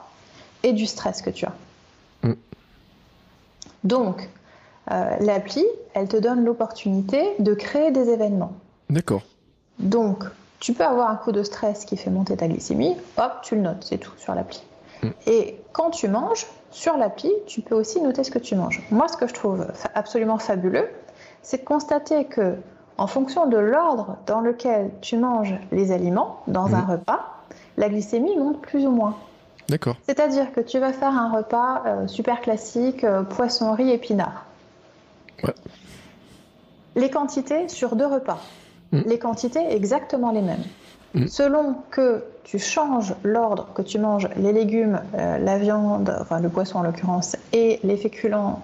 [0.63, 1.55] et du stress que tu as.
[3.85, 3.89] Mm.
[3.89, 4.29] Donc,
[4.91, 5.65] euh, l'appli,
[5.95, 8.53] elle te donne l'opportunité de créer des événements.
[8.91, 9.23] D'accord.
[9.79, 10.25] Donc,
[10.61, 13.63] tu peux avoir un coup de stress qui fait monter ta glycémie, hop, tu le
[13.63, 14.63] notes, c'est tout sur l'appli.
[15.27, 18.83] Et quand tu manges, sur l'appli, tu peux aussi noter ce que tu manges.
[18.91, 20.89] Moi, ce que je trouve absolument fabuleux,
[21.43, 22.55] c'est de constater que,
[22.99, 27.21] en fonction de l'ordre dans lequel tu manges les aliments dans un repas,
[27.77, 29.17] la glycémie monte plus ou moins.
[29.69, 29.97] D'accord.
[30.07, 34.45] C'est-à-dire que tu vas faire un repas euh, super classique, euh, poisson, riz, épinards.
[35.43, 35.55] Ouais.
[36.97, 38.41] Les quantités sur deux repas.
[38.93, 39.03] Mm.
[39.07, 40.65] Les quantités exactement les mêmes.
[41.15, 41.27] Mm.
[41.27, 46.49] Selon que tu changes l'ordre que tu manges les légumes, euh, la viande, enfin le
[46.49, 48.63] poisson en l'occurrence, et les féculents,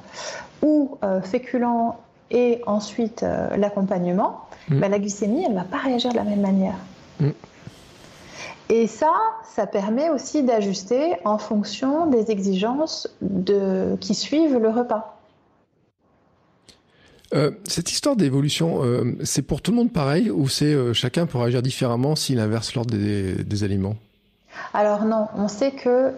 [0.62, 2.01] ou féculents
[2.32, 3.24] et ensuite
[3.57, 4.80] l'accompagnement, mm.
[4.80, 6.74] bah, la glycémie, elle ne va pas réagir de la même manière.
[8.70, 9.12] Et ça,
[9.54, 15.18] ça permet aussi d'ajuster en fonction des exigences de, qui suivent le repas.
[17.34, 21.26] Euh, cette histoire d'évolution, euh, c'est pour tout le monde pareil ou c'est euh, chacun
[21.26, 23.96] peut réagir différemment s'il inverse l'ordre des, aliments?
[24.72, 26.12] Alors non, on sait que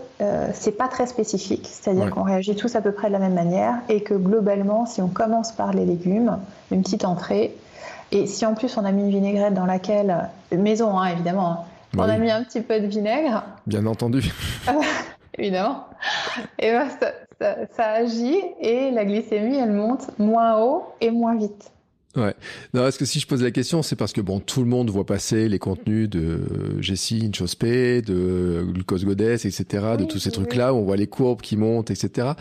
[0.55, 3.75] c'est pas très spécifique, c'est-à-dire qu'on réagit tous à peu près de la même manière
[3.89, 6.39] et que globalement, si on commence par les légumes,
[6.71, 7.55] une petite entrée,
[8.13, 11.67] et si en plus on a mis une vinaigrette dans laquelle, maison hein, évidemment,
[11.97, 13.45] on a mis un petit peu de vinaigre.
[13.67, 14.33] Bien entendu.
[15.39, 15.87] évidemment.
[16.59, 16.89] Et ben,
[17.73, 21.73] ça, agit et la glycémie, elle monte moins haut et moins vite.
[22.17, 22.35] Ouais.
[22.75, 24.91] Non, est-ce que si je pose la question, c'est parce que bon, tout le monde
[24.91, 26.41] voit passer les contenus de
[26.81, 31.41] Jessie Inchospé, de Glucose Goddess, etc., de tous ces trucs-là où on voit les courbes
[31.41, 32.33] qui montent, etc.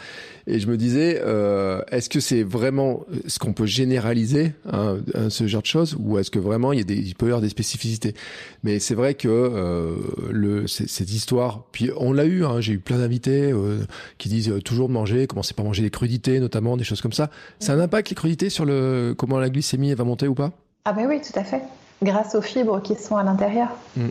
[0.47, 4.97] Et je me disais, euh, est-ce que c'est vraiment ce qu'on peut généraliser hein,
[5.29, 7.29] ce genre de choses, ou est-ce que vraiment il y a des, il peut y
[7.29, 8.15] avoir des spécificités?
[8.63, 9.95] Mais c'est vrai que euh,
[10.31, 13.79] le cette histoire, puis on l'a eu, hein, j'ai eu plein d'invités euh,
[14.17, 17.13] qui disent euh, toujours de manger, commencez par manger des crudités, notamment des choses comme
[17.13, 17.29] ça.
[17.59, 20.51] Ça a un impact les crudités sur le comment la glycémie va monter ou pas?
[20.85, 21.61] Ah ben oui, tout à fait.
[22.01, 23.67] grâce aux fibres qui sont à l'intérieur.
[23.97, 24.07] Mm.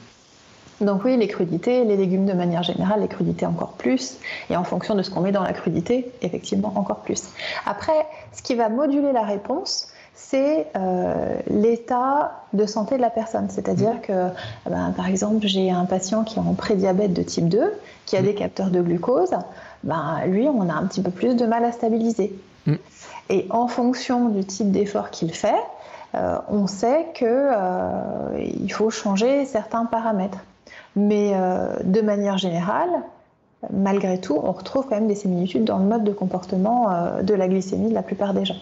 [0.83, 4.19] Donc oui, les crudités, les légumes de manière générale, les crudités encore plus,
[4.51, 7.31] et en fonction de ce qu'on met dans la crudité, effectivement encore plus.
[7.67, 13.49] Après, ce qui va moduler la réponse, c'est euh, l'état de santé de la personne.
[13.49, 14.01] C'est-à-dire mm.
[14.03, 14.29] que,
[14.67, 17.73] eh ben, par exemple, j'ai un patient qui est en prédiabète de type 2,
[18.05, 18.25] qui a mm.
[18.25, 19.35] des capteurs de glucose,
[19.83, 22.33] ben, lui, on a un petit peu plus de mal à stabiliser.
[23.31, 25.55] Et en fonction du type d'effort qu'il fait,
[26.15, 30.39] euh, on sait qu'il euh, faut changer certains paramètres.
[30.97, 31.33] Mais
[31.85, 32.91] de manière générale,
[33.73, 37.47] malgré tout, on retrouve quand même des similitudes dans le mode de comportement de la
[37.47, 38.57] glycémie de la plupart des gens.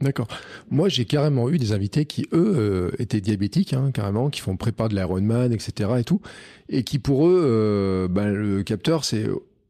[0.00, 0.26] D'accord.
[0.70, 4.56] Moi, j'ai carrément eu des invités qui, eux, euh, étaient diabétiques, hein, carrément, qui font
[4.56, 5.90] prépa de l'Ironman, etc.
[5.98, 6.20] et tout,
[6.68, 9.26] et qui, pour eux, euh, ben, le capteur, c'est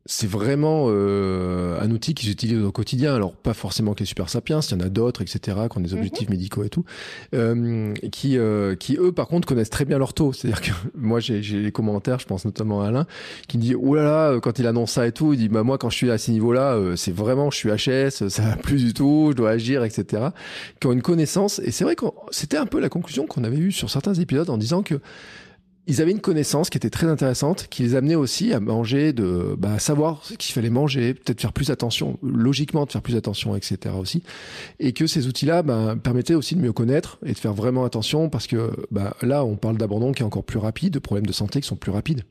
[0.07, 3.15] c'est vraiment euh, un outil qu'ils utilisent au quotidien.
[3.15, 5.81] Alors pas forcément que les super sapiens, il y en a d'autres, etc., qui ont
[5.81, 5.99] des mhm.
[5.99, 6.85] objectifs médicaux et tout,
[7.35, 10.33] euh, qui, euh, qui eux par contre connaissent très bien leur taux.
[10.33, 13.07] C'est-à-dire que moi j'ai les commentaires, je pense notamment à Alain,
[13.49, 15.63] qui me dit oh là là quand il annonce ça et tout, il dit bah
[15.63, 18.57] moi quand je suis à ces niveaux-là, euh, c'est vraiment je suis HS, ça va
[18.57, 20.25] plus du tout, je dois agir, etc.
[20.81, 23.57] Qui ont une connaissance et c'est vrai que c'était un peu la conclusion qu'on avait
[23.57, 25.01] eue sur certains épisodes en disant que
[25.87, 29.55] ils avaient une connaissance qui était très intéressante, qui les amenait aussi à manger, de
[29.59, 33.55] bah, savoir ce qu'il fallait manger, peut-être faire plus attention, logiquement de faire plus attention,
[33.55, 33.95] etc.
[33.99, 34.23] aussi,
[34.81, 38.31] et que ces outils-là bah, permettaient aussi de mieux connaître et de faire vraiment attention
[38.31, 41.33] parce que bah, là, on parle d'abandon qui est encore plus rapide, de problèmes de
[41.33, 42.23] santé qui sont plus rapides.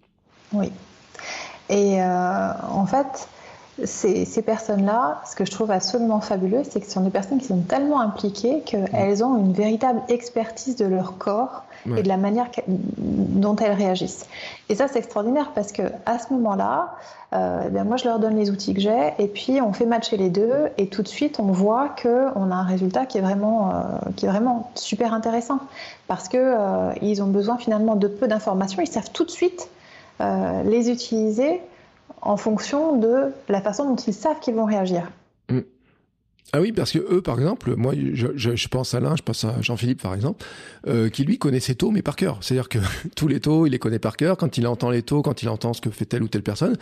[0.52, 0.72] Oui.
[1.70, 3.28] Et euh, en fait,
[3.84, 7.40] ces, ces personnes-là, ce que je trouve absolument fabuleux, c'est que ce sont des personnes
[7.40, 11.66] qui sont tellement impliquées qu'elles ont une véritable expertise de leur corps
[11.98, 14.28] et de la manière dont elles réagissent.
[14.70, 16.96] Et ça, c'est extraordinaire parce que à ce moment-là,
[17.32, 20.30] ben moi, je leur donne les outils que j'ai et puis on fait matcher les
[20.30, 23.72] deux et tout de suite, on voit qu'on a un résultat qui est vraiment, euh,
[24.16, 25.60] qui est vraiment super intéressant
[26.08, 28.82] parce qu'ils euh, ont besoin finalement de peu d'informations.
[28.82, 29.70] Ils savent tout de suite
[30.20, 31.60] les utiliser
[32.22, 35.04] en fonction de la façon dont ils savent qu'ils vont réagir.
[36.56, 39.60] Ah oui, parce que eux, par exemple, moi, je, pense à l'un, je pense à
[39.60, 40.46] Jean-Philippe, par exemple,
[40.88, 42.38] euh, qui lui connaît ses taux, mais par cœur.
[42.42, 42.78] C'est-à-dire que
[43.16, 44.38] tous les taux, il les connaît par cœur.
[44.38, 46.78] Quand il entend les taux, quand il entend ce que fait telle ou telle personne,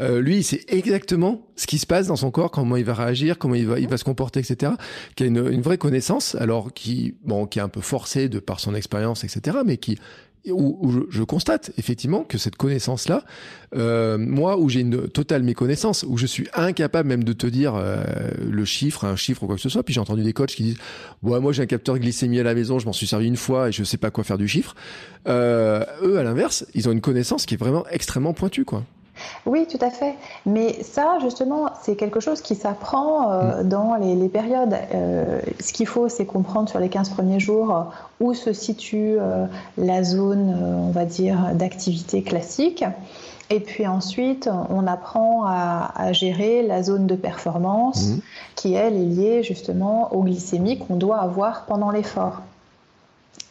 [0.00, 2.94] euh, lui, il sait exactement ce qui se passe dans son corps, comment il va
[2.94, 4.72] réagir, comment il va, il va se comporter, etc.
[5.14, 8.40] Qui a une, une vraie connaissance, alors qui, bon, qui est un peu forcé de
[8.40, 9.98] par son expérience, etc., mais qui
[10.50, 13.24] où, je, constate effectivement que cette connaissance-là,
[13.76, 17.74] euh, moi, où j'ai une totale méconnaissance, où je suis incapable même de te dire
[17.76, 18.02] euh,
[18.50, 20.62] le chiffre, un chiffre ou quoi que ce soit, puis j'ai entendu des coachs qui
[20.64, 20.78] disent
[21.22, 23.68] ouais, moi j'ai un capteur glycémie à la maison, je m'en suis servi une fois
[23.68, 24.74] et je sais pas quoi faire du chiffre.
[25.28, 28.84] Euh, eux, à l'inverse, ils ont une connaissance qui est vraiment extrêmement pointue, quoi.
[29.46, 30.14] Oui, tout à fait.
[30.46, 33.68] Mais ça, justement, c'est quelque chose qui s'apprend euh, mm.
[33.68, 34.74] dans les, périodes.
[34.94, 37.82] Euh, ce qu'il faut, c'est comprendre sur les 15 premiers jours euh,
[38.20, 39.16] où se situe
[39.76, 40.56] la zone,
[40.88, 42.84] on va dire, d'activité classique.
[43.50, 48.20] Et puis ensuite, on apprend à, gérer la zone de performance mm.
[48.54, 52.42] qui, elle, est liée justement aux glycémies qu'on doit avoir pendant l'effort.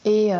[0.03, 0.39] Et euh,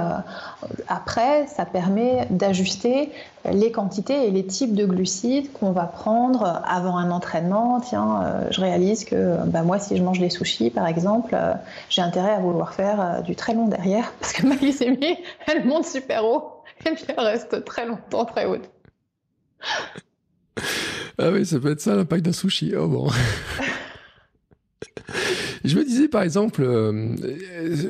[0.88, 3.12] après, ça permet d'ajuster
[3.46, 7.80] les quantités et les types de glucides qu'on va prendre avant un entraînement.
[7.80, 11.54] Tiens, euh, je réalise que bah, moi, si je mange des sushis, par exemple, euh,
[11.90, 15.86] j'ai intérêt à vouloir faire du très long derrière parce que ma glycémie, elle monte
[15.86, 18.68] super haut et puis elle reste très longtemps très haute.
[21.20, 22.74] Ah oui, ça peut être ça l'impact d'un sushi.
[22.76, 23.10] Oh bon.
[25.64, 27.16] Je me disais par exemple, euh,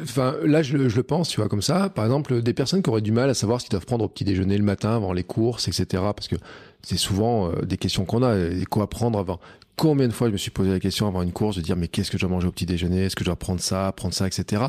[0.03, 3.01] enfin là je, le pense, tu vois comme ça, par exemple des personnes qui auraient
[3.01, 5.67] du mal à savoir ce doivent prendre au petit déjeuner le matin avant les courses,
[5.67, 5.85] etc.
[6.15, 6.35] Parce que
[6.81, 9.39] c'est souvent euh, des questions qu'on a, et quoi prendre avant?
[9.77, 11.87] Combien de fois je me suis posé la question avant une course de dire mais
[11.87, 14.13] qu'est-ce que je dois manger au petit déjeuner, est-ce que je dois prendre ça, prendre
[14.13, 14.63] ça, etc.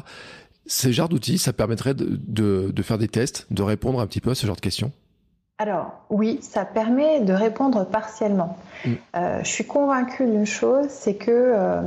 [0.66, 2.20] Ce genre d'outils, ça permettrait de,
[2.70, 4.92] de faire des tests, de répondre un petit peu à ce genre de questions.
[5.62, 8.56] Alors oui, ça permet de répondre partiellement.
[8.84, 8.90] Mm.
[9.14, 11.82] Euh, je suis convaincue d'une chose, c'est que euh,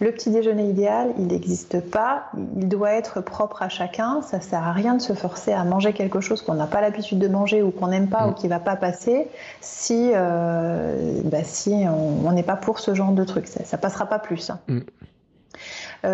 [0.00, 2.24] le petit déjeuner idéal, il n'existe pas,
[2.56, 4.20] il doit être propre à chacun.
[4.22, 7.20] Ça sert à rien de se forcer à manger quelque chose qu'on n'a pas l'habitude
[7.20, 8.34] de manger ou qu'on n'aime pas ou mm.
[8.34, 9.28] qui va pas passer
[9.60, 11.84] si, euh, bah, si
[12.24, 13.46] on n'est pas pour ce genre de truc.
[13.46, 14.50] Ça, ne passera pas plus.
[14.50, 14.58] Hein.
[14.66, 14.80] Mm.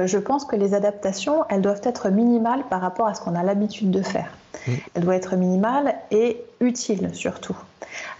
[0.04, 3.42] Je pense que les adaptations, elles doivent être minimales par rapport à ce qu'on a
[3.42, 4.28] l'habitude de faire.
[4.66, 4.72] Mm.
[4.94, 7.56] Elles doivent être minimales et utiles surtout.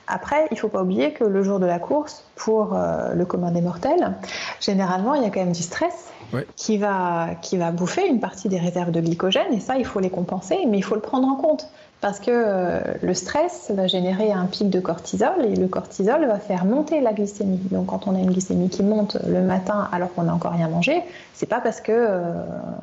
[0.08, 3.24] Après, il ne faut pas oublier que le jour de la course, pour euh, le
[3.24, 4.14] commun des mortels,
[4.60, 6.10] généralement, il y a quand même du stress
[6.54, 10.00] qui, va, qui va bouffer une partie des réserves de glycogène, et ça, il faut
[10.00, 11.68] les compenser, mais il faut le prendre en compte.
[12.00, 16.38] Parce que euh, le stress va générer un pic de cortisol et le cortisol va
[16.38, 17.60] faire monter la glycémie.
[17.70, 20.68] Donc quand on a une glycémie qui monte le matin alors qu'on n'a encore rien
[20.68, 22.32] mangé, c'est pas parce que euh,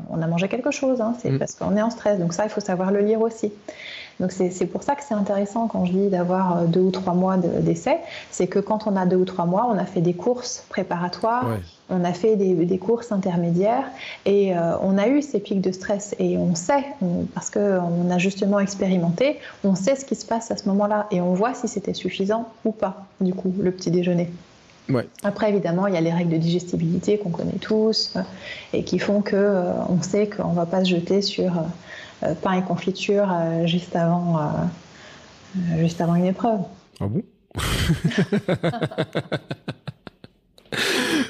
[0.10, 1.40] on a mangé quelque chose, hein, c'est mm.
[1.40, 2.20] parce qu'on est en stress.
[2.20, 3.52] Donc ça, il faut savoir le lire aussi.
[4.20, 7.14] Donc c'est pour ça que c'est intéressant quand je dis d'avoir euh, deux ou trois
[7.14, 7.98] mois d'essai,
[8.32, 11.46] c'est que quand on a deux ou trois mois, on a fait des courses préparatoires,
[11.90, 13.86] on a fait des, courses intermédiaires
[14.26, 16.84] et euh, on a eu ces pics de stress et on sait,
[17.34, 21.22] parce qu'on a justement expérimenté, on sait ce qui se passe à ce moment-là et
[21.22, 24.30] on voit si c'était suffisant ou pas, du coup, le petit déjeuner.
[25.24, 28.22] Après, évidemment, il y a les règles de digestibilité qu'on connaît tous euh,
[28.74, 31.64] et qui font que on sait qu'on ne va pas se jeter sur euh,
[32.42, 34.42] pain et confiture euh, juste avant, euh,
[35.80, 36.60] juste avant une épreuve.
[37.00, 37.24] Ah bon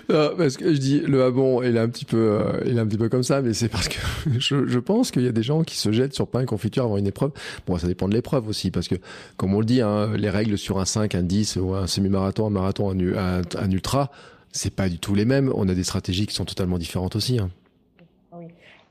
[0.38, 2.86] parce que je dis le ah bon, il est un petit peu, il est un
[2.86, 3.98] petit peu comme ça, mais c'est parce que
[4.38, 6.98] je, pense qu'il y a des gens qui se jettent sur pain et confiture avant
[6.98, 7.32] une épreuve.
[7.68, 8.96] Bon, ça dépend de l'épreuve aussi, parce que
[9.38, 12.48] comme on le dit, hein, les règles sur un 5, un 10 ou un semi-marathon,
[12.48, 14.12] un marathon, un, un, ultra,
[14.52, 15.52] c'est pas du tout les mêmes.
[15.56, 17.40] On a des stratégies qui sont totalement différentes aussi.
[17.40, 17.50] Hein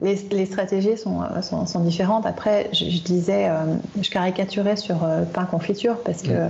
[0.03, 2.27] les, stratégies euh, sont, sont, différentes.
[2.27, 6.49] Après, je, disais, euh, je caricaturais sur euh, pain confiture parce que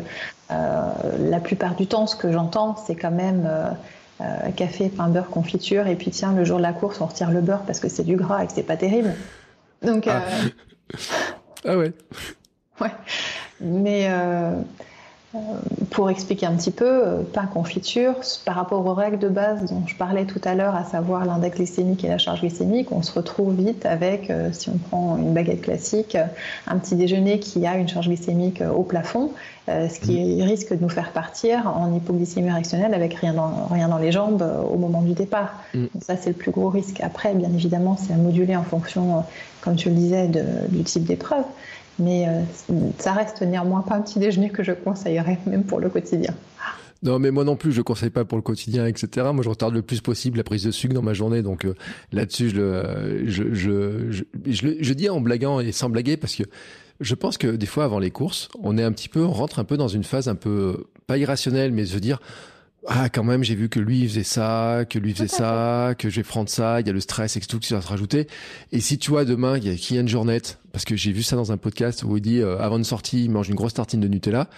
[0.50, 3.48] la plupart du temps, ce que j'entends, c'est quand même
[4.54, 5.86] café, pain, beurre, confiture.
[5.86, 8.04] Et puis, tiens, le jour de la course, on retire le beurre parce que c'est
[8.04, 9.14] du gras et que c'est pas terrible.
[9.82, 10.06] Donc.
[10.08, 10.20] Ah,
[11.66, 11.92] ah ouais.
[12.80, 12.90] Ouais.
[13.60, 14.08] Mais
[15.90, 18.14] pour expliquer un petit peu, euh, pain confiture,
[18.44, 21.56] par rapport aux règles de base dont je parlais tout à l'heure, à savoir l'index
[21.56, 25.32] glycémique et la charge glycémique, on se retrouve vite avec, euh, si on prend une
[25.32, 26.16] baguette classique,
[26.66, 29.30] un petit déjeuner qui a une charge glycémique euh, au plafond,
[29.68, 30.42] ce qui mmh.
[30.42, 34.44] risque de nous faire partir en hypoglycémie réactionnelle avec rien dans, rien dans les jambes
[34.68, 35.54] au moment du départ.
[35.72, 35.86] Mmh.
[36.00, 37.00] ça, c'est le plus gros risque.
[37.00, 39.22] Après, bien évidemment, c'est à moduler en fonction,
[39.60, 40.28] comme tu le disais,
[40.68, 41.44] du type d'épreuve
[41.98, 42.42] mais euh,
[42.98, 46.34] ça reste néanmoins pas un petit déjeuner que je conseillerais, même pour le quotidien.
[47.02, 49.28] Non, mais moi non plus, je conseille pas pour le quotidien, etc.
[49.32, 51.42] Moi, je retarde le plus possible la prise de sucre dans ma journée.
[51.42, 51.74] Donc euh,
[52.12, 54.22] là-dessus, je, je, je,
[54.80, 56.44] je, dis en blaguant et sans blaguer parce que
[57.00, 59.58] je pense que des fois, avant les courses, on est un petit peu, on rentre
[59.58, 62.20] un peu dans une phase un peu pas irrationnelle, mais se dire
[62.86, 66.10] ah quand même j'ai vu que lui il faisait ça, que lui faisait ça, que
[66.10, 68.26] je vais prendre ça, il y a le stress et tout qui va se rajouter.
[68.72, 71.36] Et si tu vois demain il y a Kylian Jornet, parce que j'ai vu ça
[71.36, 74.00] dans un podcast où il dit euh, avant une sortie il mange une grosse tartine
[74.00, 74.48] de Nutella.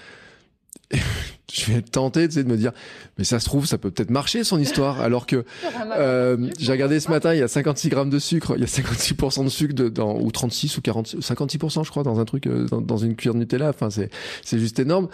[1.52, 2.72] je vais être tenté de me dire
[3.16, 5.44] mais ça se trouve ça peut peut-être marcher son histoire alors que
[5.96, 8.66] euh, j'ai regardé ce matin il y a 56 grammes de sucre il y a
[8.66, 12.66] 56% de sucre dans ou 36 ou 40 56% je crois dans un truc euh,
[12.66, 14.10] dans, dans, une cuillère de Nutella enfin c'est
[14.42, 15.08] c'est juste énorme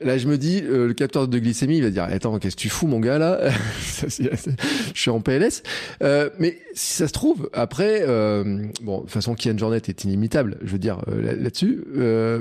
[0.00, 2.60] Là, je me dis, euh, le capteur de glycémie, il va dire, attends, qu'est-ce que
[2.60, 3.50] tu fous, mon gars, là?
[4.00, 5.62] Je suis en PLS.
[6.02, 10.04] Euh, mais si ça se trouve, après, euh, bon, de toute façon, Kian Jornet est
[10.04, 11.84] inimitable, je veux dire, là-dessus.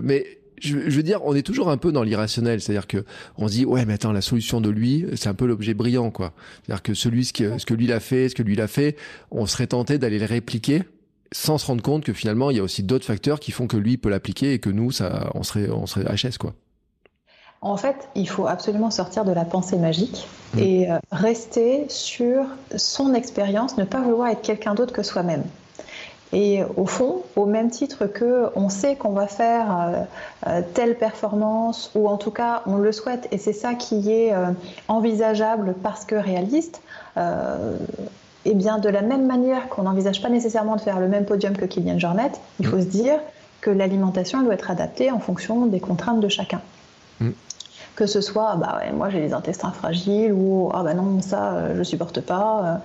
[0.04, 0.26] mais
[0.62, 3.06] je, veux dire, on est toujours un peu dans l'irrationnel, c'est-à-dire que
[3.38, 6.12] on se dit, ouais, mais attends, la solution de lui, c'est un peu l'objet brillant,
[6.12, 6.34] quoi.
[6.64, 8.98] C'est-à-dire que celui, ce que, ce que lui l'a fait, ce que lui l'a fait,
[9.32, 10.82] on serait tenté d'aller le répliquer
[11.32, 13.78] sans se rendre compte que finalement, il y a aussi d'autres facteurs qui font que
[13.78, 16.54] lui peut l'appliquer et que nous, ça, on serait, on serait HS, quoi.
[17.62, 20.28] En fait, il faut absolument sortir de la pensée magique
[20.58, 22.46] et euh, rester sur
[22.76, 25.44] son expérience, ne pas vouloir être quelqu'un d'autre que soi-même.
[26.34, 30.04] Et au fond, au même titre que on sait qu'on va faire euh,
[30.48, 34.34] euh, telle performance, ou en tout cas on le souhaite, et c'est ça qui est
[34.88, 36.82] envisageable parce que réaliste,
[37.18, 37.22] et
[38.52, 41.58] eh bien de la même manière qu'on n'envisage pas nécessairement de faire le même podium
[41.58, 43.20] que Kylian Jornet, il faut se dire
[43.62, 46.62] que l'alimentation doit être adaptée en fonction des contraintes de chacun.
[47.96, 51.54] Que ce soit bah ouais, moi j'ai les intestins fragiles ou ah bah non ça
[51.54, 52.82] euh, je supporte pas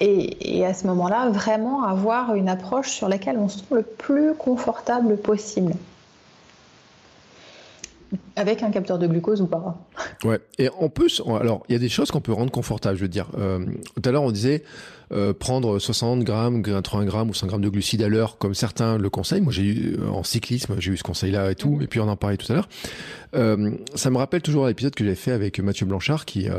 [0.00, 0.04] euh.
[0.04, 3.82] et, et, à ce moment-là vraiment avoir une approche sur laquelle on se trouve le
[3.82, 5.74] plus confortable possible
[8.36, 9.76] avec un capteur de glucose ou pas.
[10.24, 10.38] Ouais.
[10.58, 12.96] Et en plus, alors il y a des choses qu'on peut rendre confortables.
[12.96, 14.62] Je veux dire, euh, tout à l'heure on disait
[15.14, 18.98] euh, prendre 60 grammes, 80 grammes ou 100 grammes de glucides à l'heure, comme certains
[18.98, 19.40] le conseillent.
[19.40, 21.78] Moi, j'ai eu euh, en cyclisme, j'ai eu ce conseil-là et tout.
[21.80, 22.68] Et puis on en parlait tout à l'heure.
[23.34, 26.58] Euh, ça me rappelle toujours l'épisode que j'ai fait avec Mathieu Blanchard, qui euh,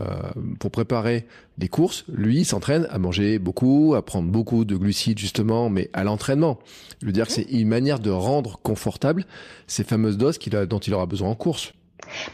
[0.60, 1.26] pour préparer
[1.58, 6.04] les courses, lui s'entraîne à manger beaucoup, à prendre beaucoup de glucides justement, mais à
[6.04, 6.60] l'entraînement.
[7.02, 9.26] Je veux dire que c'est une manière de rendre confortable
[9.68, 11.74] ces fameuses doses qu'il a, dont il aura besoin en course.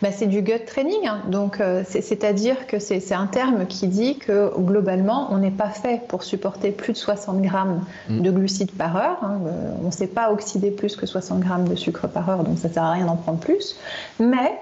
[0.02, 1.22] Bah, c'est du gut training, hein.
[1.28, 6.02] donc euh, c'est-à-dire que c'est un terme qui dit que globalement, on n'est pas fait
[6.08, 8.22] pour supporter plus de 60 grammes mm.
[8.22, 9.18] de glucides par heure.
[9.22, 9.40] Hein.
[9.48, 12.58] Euh, on ne sait pas oxyder plus que 60 grammes de sucre par heure, donc
[12.58, 13.78] ça ne sert à rien d'en prendre plus.
[14.20, 14.60] Mais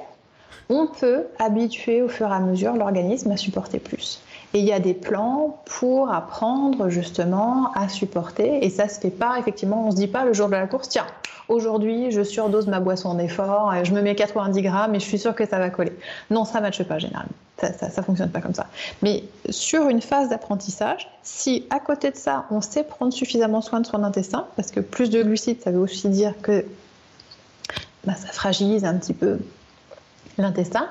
[0.69, 4.21] on peut habituer au fur et à mesure l'organisme à supporter plus.
[4.53, 8.65] Et il y a des plans pour apprendre justement à supporter.
[8.65, 10.89] Et ça se fait pas, effectivement, on se dit pas le jour de la course,
[10.89, 11.05] tiens,
[11.49, 15.35] aujourd'hui je surdose ma boisson d'effort, je me mets 90 grammes et je suis sûr
[15.35, 15.93] que ça va coller.
[16.29, 17.33] Non, ça ne matche pas généralement.
[17.59, 18.67] Ça, ça, fonctionne pas comme ça.
[19.01, 23.81] Mais sur une phase d'apprentissage, si à côté de ça, on sait prendre suffisamment soin
[23.81, 26.65] de son intestin, parce que plus de glucides, ça veut aussi dire que
[28.05, 29.39] bah, ça fragilise un petit peu
[30.37, 30.87] l'intestin,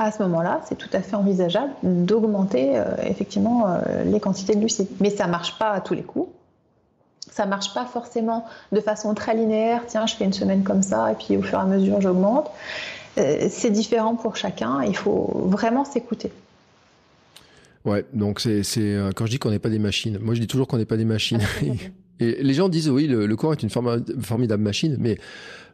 [0.00, 4.60] à ce moment-là, c'est tout à fait envisageable d'augmenter euh, effectivement euh, les quantités de
[4.60, 4.88] glucides.
[4.98, 6.30] Mais ça ne marche pas à tous les coups.
[7.30, 9.82] Ça ne marche pas forcément de façon très linéaire.
[9.86, 12.50] Tiens, je fais une semaine comme ça et puis au fur et à mesure, j'augmente.
[13.18, 14.82] Euh, c'est différent pour chacun.
[14.84, 16.32] Il faut vraiment s'écouter.
[17.84, 20.18] Ouais, donc c'est quand je dis qu'on n'est pas des machines.
[20.20, 21.40] Moi, je dis toujours qu'on n'est pas des machines.
[22.20, 25.18] et les gens disent oui, le, corps est une formidable machine, mais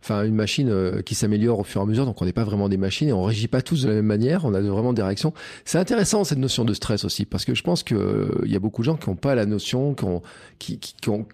[0.03, 2.07] enfin une machine euh, qui s'améliore au fur et à mesure.
[2.07, 4.07] Donc on n'est pas vraiment des machines et on régit pas tous de la même
[4.07, 4.45] manière.
[4.45, 5.33] On a vraiment des réactions.
[5.65, 8.57] C'est intéressant cette notion de stress aussi parce que je pense que euh, il y
[8.57, 10.23] a beaucoup de gens qui n'ont pas la notion, qui ont,
[10.59, 11.27] qui, qui, ont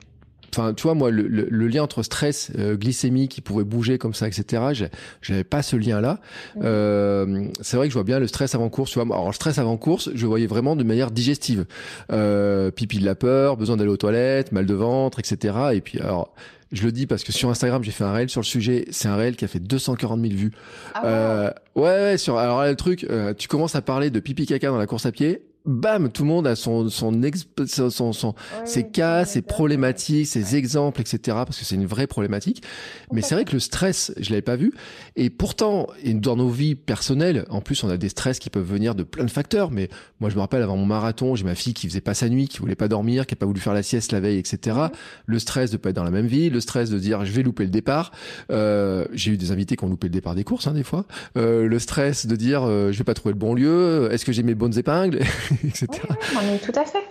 [0.54, 4.14] enfin tu vois moi le, le, lien entre stress euh, glycémie qui pouvait bouger comme
[4.14, 4.86] ça etc
[5.22, 6.20] j'avais pas ce lien là
[6.62, 9.34] euh, c'est vrai que je vois bien le stress avant course tu vois alors le
[9.34, 11.64] stress avant course je voyais vraiment de manière digestive
[12.12, 16.00] euh, pipi de la peur besoin d'aller aux toilettes mal de ventre etc et puis
[16.00, 16.34] alors
[16.72, 18.86] je le dis parce que sur Instagram, j'ai fait un réel sur le sujet.
[18.90, 20.52] C'est un réel qui a fait 240 000 vues.
[20.94, 22.38] Ah euh, ouais, ouais, sur.
[22.38, 25.04] Alors là, le truc, euh, tu commences à parler de pipi caca dans la course
[25.06, 27.12] à pied bam, tout le monde a son son,
[27.90, 28.34] son, son,
[28.64, 31.18] ses cas, ses problématiques, ses exemples, etc.
[31.26, 32.62] Parce que c'est une vraie problématique.
[33.12, 34.72] Mais c'est vrai que le stress, je l'avais pas vu.
[35.16, 38.94] Et pourtant, dans nos vies personnelles, en plus, on a des stress qui peuvent venir
[38.94, 39.70] de plein de facteurs.
[39.70, 39.88] Mais
[40.20, 42.48] moi, je me rappelle avant mon marathon, j'ai ma fille qui faisait pas sa nuit,
[42.48, 44.76] qui voulait pas dormir, qui a pas voulu faire la sieste la veille, etc.
[45.26, 47.42] Le stress de pas être dans la même vie, le stress de dire je vais
[47.42, 48.12] louper le départ.
[48.50, 51.04] Euh, j'ai eu des invités qui ont loupé le départ des courses, hein, des fois.
[51.36, 54.08] Euh, le stress de dire euh, je vais pas trouver le bon lieu.
[54.10, 55.20] Est-ce que j'ai mes bonnes épingles?
[55.64, 55.86] etc.
[56.64, 57.04] tout à fait.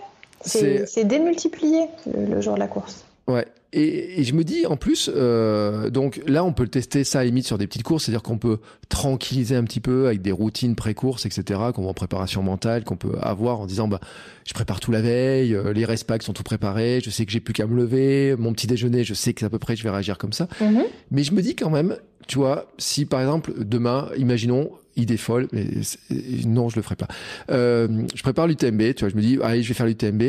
[0.44, 3.04] C'est démultiplié le, jour de la course.
[3.28, 3.46] Ouais.
[3.74, 7.24] Et, je me dis en plus, euh, donc là on peut le tester ça à
[7.24, 8.58] limite sur des petites courses, c'est-à-dire qu'on peut
[8.90, 11.58] tranquilliser un petit peu avec des routines pré-courses, etc.
[11.74, 14.00] qu'on voit en préparation mentale, qu'on peut avoir en disant bah
[14.44, 17.40] je prépare tout la veille, euh, les rest sont tout préparés, je sais que j'ai
[17.40, 19.90] plus qu'à me lever, mon petit déjeuner, je sais que à peu près je vais
[19.90, 20.48] réagir comme ça.
[20.60, 20.84] Mm-hmm.
[21.10, 21.96] Mais je me dis quand même,
[22.26, 25.66] tu vois, si par exemple demain, imaginons idée folle, mais
[26.44, 27.08] non, je le ferai pas.
[27.50, 30.22] Euh, je prépare l'UTMB, tu vois, je me dis, allez, je vais faire l'UTMB.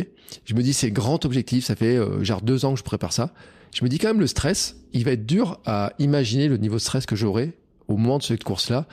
[0.46, 3.14] Je me dis, c'est grand objectif, ça fait euh, genre deux ans que je prépare
[3.14, 3.32] ça.
[3.74, 6.76] Je me dis quand même, le stress, il va être dur à imaginer le niveau
[6.76, 7.54] de stress que j'aurai
[7.88, 8.86] au moment de cette course-là,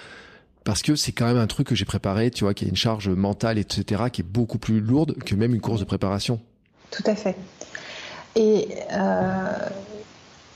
[0.64, 2.76] parce que c'est quand même un truc que j'ai préparé, tu vois, qui a une
[2.76, 6.40] charge mentale, etc., qui est beaucoup plus lourde que même une course de préparation.
[6.90, 7.36] Tout à fait.
[8.36, 9.52] Et euh,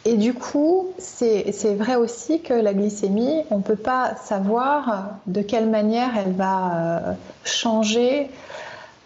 [0.05, 5.41] et du coup, c'est vrai aussi que la glycémie, on ne peut pas savoir de
[5.41, 7.13] quelle manière elle va euh,
[7.45, 8.31] changer.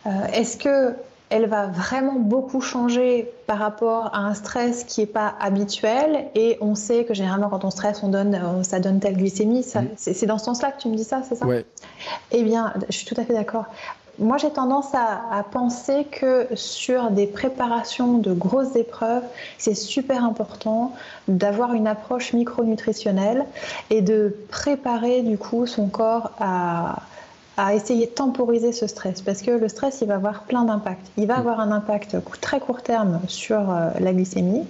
[0.07, 0.94] Euh, est-ce que
[1.30, 6.26] elle va vraiment beaucoup changer par rapport à un stress qui n'est pas habituel?
[6.34, 9.61] Et on sait que généralement quand on stresse on donne euh, ça donne telle glycémie
[9.61, 9.80] mmh.
[9.96, 11.44] c'est dans ce sens-là que tu me dis ça c'est ça?
[11.44, 11.66] Ouais.
[12.30, 13.66] Eh bien je suis tout à fait d'accord
[14.18, 19.22] moi, j'ai tendance à, penser que sur des préparations de grosses épreuves,
[19.58, 20.92] c'est super important
[21.28, 23.46] d'avoir une approche micronutritionnelle
[23.90, 27.02] et de préparer du coup son corps à,
[27.74, 31.10] essayer de temporiser ce stress parce que le stress, il va avoir plein d'impacts.
[31.16, 31.40] Il va mm.
[31.40, 34.64] avoir un impact très court terme sur euh, la glycémie,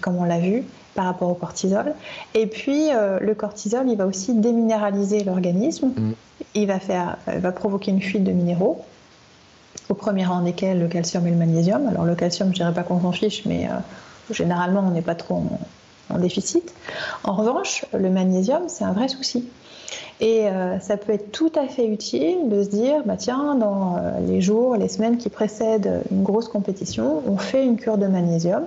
[0.00, 0.64] comme on l'a vu,
[0.94, 1.94] par rapport au cortisol.
[2.32, 5.88] Et puis, euh, le cortisol, il va aussi déminéraliser l'organisme.
[5.88, 6.12] Mm.
[6.54, 8.84] Il va, faire, euh, va provoquer une fuite de minéraux,
[9.88, 11.88] au premier rang desquels le calcium et le magnésium.
[11.88, 13.74] Alors, le calcium, je dirais pas qu'on s'en fiche, mais euh,
[14.30, 15.42] généralement, on n'est pas trop
[16.10, 16.72] en, déficit.
[17.24, 19.48] En revanche, le magnésium, c'est un vrai souci.
[20.20, 20.46] Et
[20.80, 23.96] ça peut être tout à fait utile de se dire, bah tiens, dans
[24.28, 28.62] les jours, les semaines qui précèdent une grosse compétition, on fait une cure de magnésium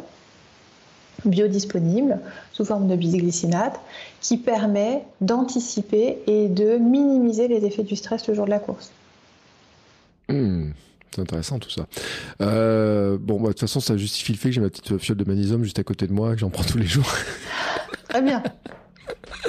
[1.28, 2.20] biodisponible
[2.52, 3.80] sous forme de bisglycinate
[4.22, 8.92] qui permet d'anticiper et de minimiser les effets du stress le jour de la course.
[10.30, 10.72] Hmm,
[11.12, 11.88] c'est intéressant tout ça.
[12.42, 15.18] Euh, bon, bah, de toute façon, ça justifie le fait que j'ai ma petite fiole
[15.18, 17.12] de magnésium juste à côté de moi, que j'en prends tous les jours.
[18.10, 18.44] Très bien.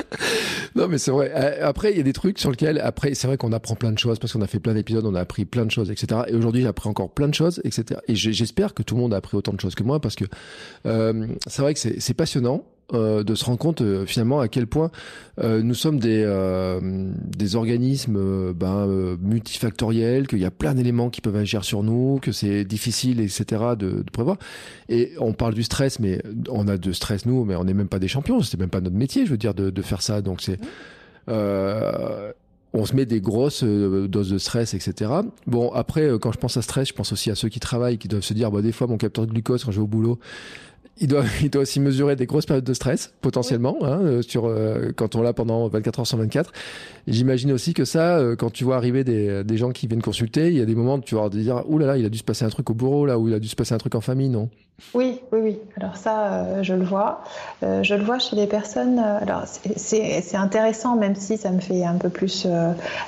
[0.74, 1.32] non, mais c'est vrai.
[1.34, 3.92] Euh, après, il y a des trucs sur lesquels, après, c'est vrai qu'on apprend plein
[3.92, 6.22] de choses parce qu'on a fait plein d'épisodes, on a appris plein de choses, etc.
[6.28, 8.00] Et aujourd'hui, appris encore plein de choses, etc.
[8.08, 10.24] Et j'espère que tout le monde a appris autant de choses que moi parce que
[10.86, 12.64] euh, c'est vrai que c'est passionnant.
[12.94, 14.90] Euh, de se rendre compte euh, finalement à quel point
[15.40, 16.24] euh, nous sommes des,
[17.36, 22.32] des organismes ben, multifactoriels, qu'il y a plein d'éléments qui peuvent agir sur nous, que
[22.32, 23.44] c'est difficile, etc.
[23.78, 24.38] De, de, prévoir.
[24.88, 27.88] Et on parle du stress, mais on a de stress nous, mais on n'est même
[27.88, 28.40] pas des champions.
[28.40, 30.22] C'est même pas notre métier, je veux dire, de, de faire ça.
[30.22, 30.58] Donc c'est
[32.74, 35.10] on se met des grosses doses de stress, etc.
[35.46, 38.08] Bon, après, quand je pense à stress, je pense aussi à ceux qui travaillent, qui
[38.08, 40.18] doivent se dire, bah, des fois, mon capteur de glucose, quand je vais au boulot,
[41.00, 44.46] il doit, il doit aussi mesurer des grosses périodes de stress, potentiellement, hein, euh, sur,
[44.46, 46.52] euh, quand on l'a pendant 24 heures sur 24.
[47.06, 50.48] J'imagine aussi que ça, euh, quand tu vois arriver des, des, gens qui viennent consulter,
[50.48, 52.18] il y a des moments où tu vas dire, ouh là là, il a dû
[52.18, 53.94] se passer un truc au bureau, là, ou il a dû se passer un truc
[53.94, 54.48] en famille, non?
[54.94, 55.58] Oui, oui, oui.
[55.76, 57.24] Alors ça, je le vois.
[57.62, 59.00] je le vois chez les personnes.
[59.00, 59.42] alors
[59.76, 62.46] c'est intéressant, même si ça me fait un peu plus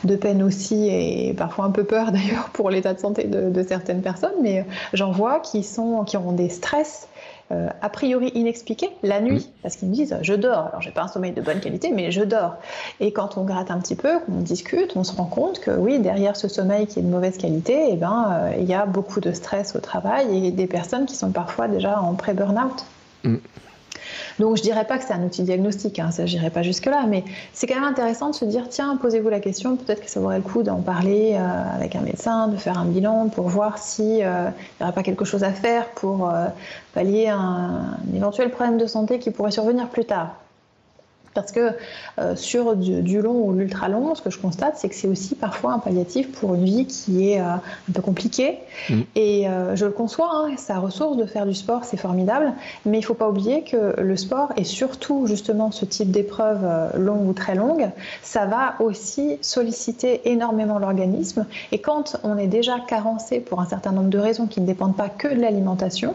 [0.03, 3.63] de peine aussi et parfois un peu peur d'ailleurs pour l'état de santé de, de,
[3.63, 4.35] certaines personnes.
[4.43, 7.07] Mais j'en vois qui sont, qui ont des stress
[7.53, 9.63] euh, a priori inexpliqués la nuit, mm.
[9.63, 10.67] parce qu'ils me disent je dors.
[10.69, 12.57] Alors j'ai pas un sommeil de bonne qualité, mais je dors.
[13.01, 15.99] Et quand on gratte un petit peu, on discute, on se rend compte que oui,
[15.99, 19.21] derrière ce sommeil qui est de mauvaise qualité, eh ben euh, il y a beaucoup
[19.21, 22.85] de stress au travail et des personnes qui sont parfois déjà en pré-burnout.
[23.25, 23.37] Mm.
[24.39, 27.05] Donc je dirais pas que c'est un outil diagnostique, hein, ça j'irai pas jusque là,
[27.09, 30.21] mais c'est quand même intéressant de se dire tiens posez-vous la question, peut-être que ça
[30.21, 33.79] vaudrait le coup d'en parler euh, avec un médecin, de faire un bilan pour voir
[33.79, 34.25] si il n'y
[34.83, 36.33] aurait pas quelque chose à faire pour
[36.95, 40.37] pallier un, éventuel problème de santé qui pourrait survenir plus tard.
[41.35, 41.71] Parce que
[42.19, 45.37] euh, sur du, long ou l'ultra long, ce que je constate, c'est que c'est aussi
[45.37, 48.59] parfois un palliatif pour une vie qui est euh, un peu compliquée.
[48.89, 49.01] Mm.
[49.15, 52.53] Et euh, je le conçois, hein, sa ressource de faire du sport, c'est formidable.
[52.85, 56.67] Mais il ne faut pas oublier que le sport, et surtout justement ce type d'épreuve
[56.97, 57.91] longue ou très longue,
[58.23, 61.47] ça va aussi solliciter énormément l'organisme.
[61.71, 64.97] Et quand on est déjà carencé pour un certain nombre de raisons qui ne dépendent
[64.97, 66.15] pas que de l'alimentation,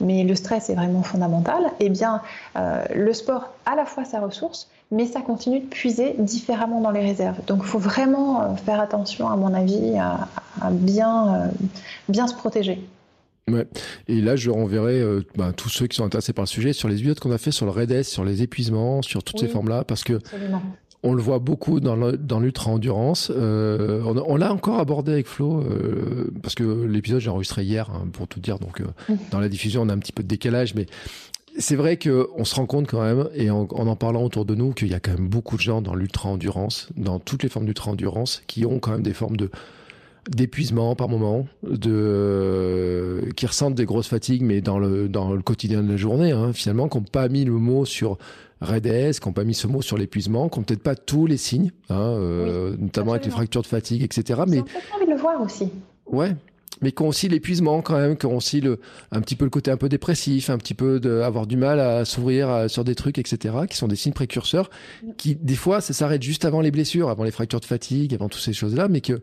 [0.00, 2.22] mais le stress est vraiment fondamental, eh bien
[2.56, 4.57] le sport à la fois sa ressource,
[4.90, 7.44] mais ça continue de puiser différemment dans les réserves.
[7.46, 10.28] Donc il faut vraiment euh, faire attention, à mon avis, à,
[10.70, 11.48] bien, euh,
[12.08, 12.80] bien se protéger.
[13.50, 13.66] Ouais.
[14.08, 16.88] Et là, je renverrai euh, bah, tous ceux qui sont intéressés par le sujet sur
[16.88, 19.84] les études qu'on a fait sur le REDES, sur les épuisements, sur toutes ces formes-là,
[19.84, 20.20] parce que
[21.04, 23.30] on le voit beaucoup dans l'ultra-endurance.
[23.30, 25.64] on, l'a encore abordé avec Flo,
[26.42, 28.58] parce que l'épisode j'ai enregistré hier, hein, pour tout dire.
[28.58, 29.14] Donc, mmh.
[29.30, 30.86] dans la diffusion, on a un petit peu de décalage, mais
[31.58, 34.72] c'est vrai qu'on se rend compte quand même, et en, en, parlant autour de nous,
[34.72, 38.42] qu'il y a quand même beaucoup de gens dans l'ultra-endurance, dans toutes les formes d'ultra-endurance,
[38.46, 39.50] qui ont quand même des formes de
[40.28, 45.82] d'épuisement par moment, de qui ressentent des grosses fatigues, mais dans le dans le quotidien
[45.82, 48.18] de la journée, hein, finalement, qui n'ont pas mis le mot sur
[48.60, 51.38] REDS, qui n'ont pas mis ce mot sur l'épuisement, qui n'ont peut-être pas tous les
[51.38, 54.42] signes, hein, euh, notamment avec les fractures de fatigue, etc.
[54.46, 55.70] Mais envie de le voir aussi.
[56.06, 56.34] Ouais,
[56.80, 59.50] mais qui ont aussi l'épuisement quand même, qui ont aussi le, un petit peu le
[59.50, 62.94] côté un peu dépressif, un petit peu de, avoir du mal à s'ouvrir sur des
[62.94, 64.70] trucs, etc., qui sont des signes précurseurs,
[65.16, 68.28] qui des fois ça s'arrête juste avant les blessures, avant les fractures de fatigue, avant
[68.28, 69.20] toutes ces choses-là, mais que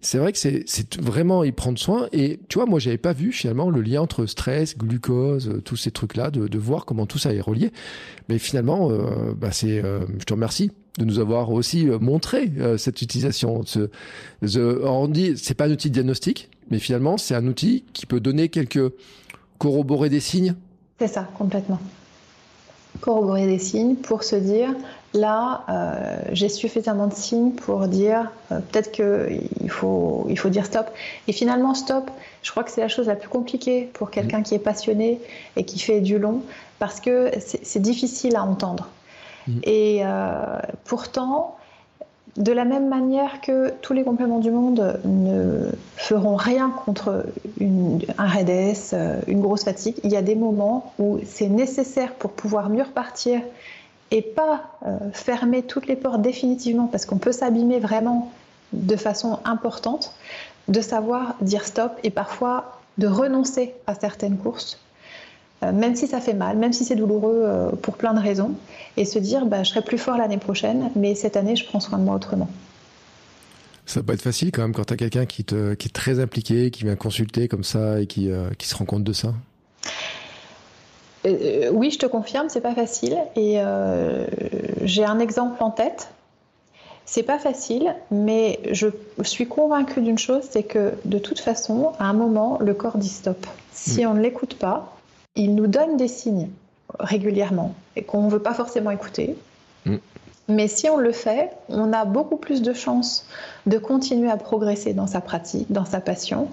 [0.00, 0.64] c'est vrai que c'est,
[1.00, 2.08] vraiment y prendre soin.
[2.12, 5.90] Et tu vois, moi, j'avais pas vu finalement le lien entre stress, glucose, tous ces
[5.90, 7.72] trucs-là, de, de voir comment tout ça est relié.
[8.28, 12.50] Mais finalement, euh, bah c'est, euh, je te remercie de nous avoir aussi euh, montré
[12.76, 13.62] cette utilisation.
[13.64, 13.88] Ce,
[14.84, 18.48] on dit, c'est pas un outil diagnostique, mais finalement, c'est un outil qui peut donner
[18.48, 18.92] quelques
[19.58, 20.54] corroborer des signes.
[20.98, 21.78] C'est ça, complètement.
[23.00, 24.74] Corroborer des signes pour se dire
[25.14, 30.66] là, euh, j'ai suffisamment de signes pour dire euh, peut-être qu'il faut, il faut dire
[30.66, 30.90] stop.
[31.26, 32.10] Et finalement, stop,
[32.42, 35.20] je crois que c'est la chose la plus compliquée pour quelqu'un qui est passionné
[35.56, 36.42] et qui fait du long
[36.78, 37.30] parce que
[37.62, 38.88] c'est difficile à entendre.
[39.46, 39.52] Mmh.
[39.64, 41.57] Et euh, pourtant,
[42.38, 47.26] de la même manière que tous les compléments du monde ne feront rien contre
[47.60, 52.30] un REDS, euh, une grosse fatigue, il y a des moments où c'est nécessaire pour
[52.30, 53.40] pouvoir mieux repartir
[54.12, 58.30] et pas euh, fermer toutes les portes définitivement parce qu'on peut s'abîmer vraiment
[58.72, 60.14] de façon importante,
[60.68, 64.78] de savoir dire stop et parfois de renoncer à certaines courses
[65.62, 68.52] même si ça fait mal, même si c'est douloureux euh, pour plein de raisons,
[68.96, 71.80] et se dire bah, je serai plus fort l'année prochaine, mais cette année je prends
[71.80, 72.48] soin de moi autrement.
[73.86, 76.20] Ça peut être facile quand même quand tu as quelqu'un qui, te, qui est très
[76.20, 79.32] impliqué, qui vient consulter comme ça et qui, euh, qui se rend compte de ça?
[81.24, 83.16] Oui, je te confirme, c'est pas facile.
[83.34, 83.58] Et
[84.82, 86.10] j'ai un exemple en tête.
[87.04, 88.88] C'est pas facile, mais je
[89.22, 93.08] suis convaincue d'une chose, c'est que de toute façon, à un moment, le corps dit
[93.08, 93.46] stop.
[93.72, 94.97] Si on ne l'écoute pas,
[95.38, 96.48] il nous donne des signes
[96.98, 99.36] régulièrement et qu'on ne veut pas forcément écouter.
[99.86, 99.96] Mm.
[100.50, 103.26] Mais si on le fait, on a beaucoup plus de chances
[103.66, 106.48] de continuer à progresser dans sa pratique, dans sa passion,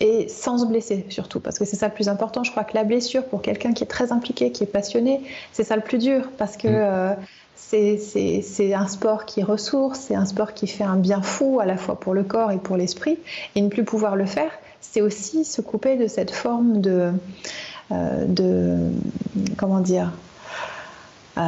[0.00, 2.44] et sans se blesser surtout, parce que c'est ça le plus important.
[2.44, 5.20] Je crois que la blessure pour quelqu'un qui est très impliqué, qui est passionné,
[5.52, 6.74] c'est ça le plus dur, parce que mm.
[6.74, 7.14] euh,
[7.56, 11.76] c'est un sport qui ressource, c'est un sport qui fait un bien fou à la
[11.76, 13.18] fois pour le corps et pour l'esprit,
[13.54, 14.50] et ne plus pouvoir le faire,
[14.80, 17.12] c'est aussi se couper de cette forme de
[17.90, 18.90] de
[19.56, 20.12] comment dire
[21.38, 21.42] euh,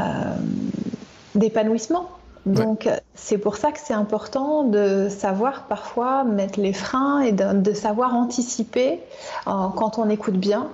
[1.34, 2.08] d'épanouissement
[2.46, 7.72] Donc c'est pour ça que c'est important de savoir parfois mettre les freins et de,
[7.72, 9.00] savoir anticiper
[9.44, 10.68] quand on écoute bien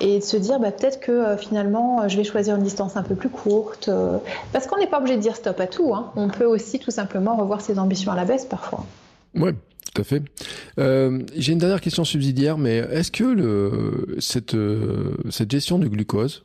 [0.00, 3.02] et de se dire bah, peut-être que euh, finalement je vais choisir une distance un
[3.02, 3.88] peu plus courte.
[3.88, 4.18] Euh,
[4.52, 5.94] parce qu'on n'est pas obligé de dire stop à tout.
[5.94, 6.10] Hein.
[6.16, 8.84] On peut aussi tout simplement revoir ses ambitions à la baisse parfois.
[9.34, 9.52] Oui,
[9.92, 10.22] tout à fait.
[10.78, 14.56] Euh, j'ai une dernière question subsidiaire, mais est-ce que le, cette,
[15.50, 16.44] gestion du glucose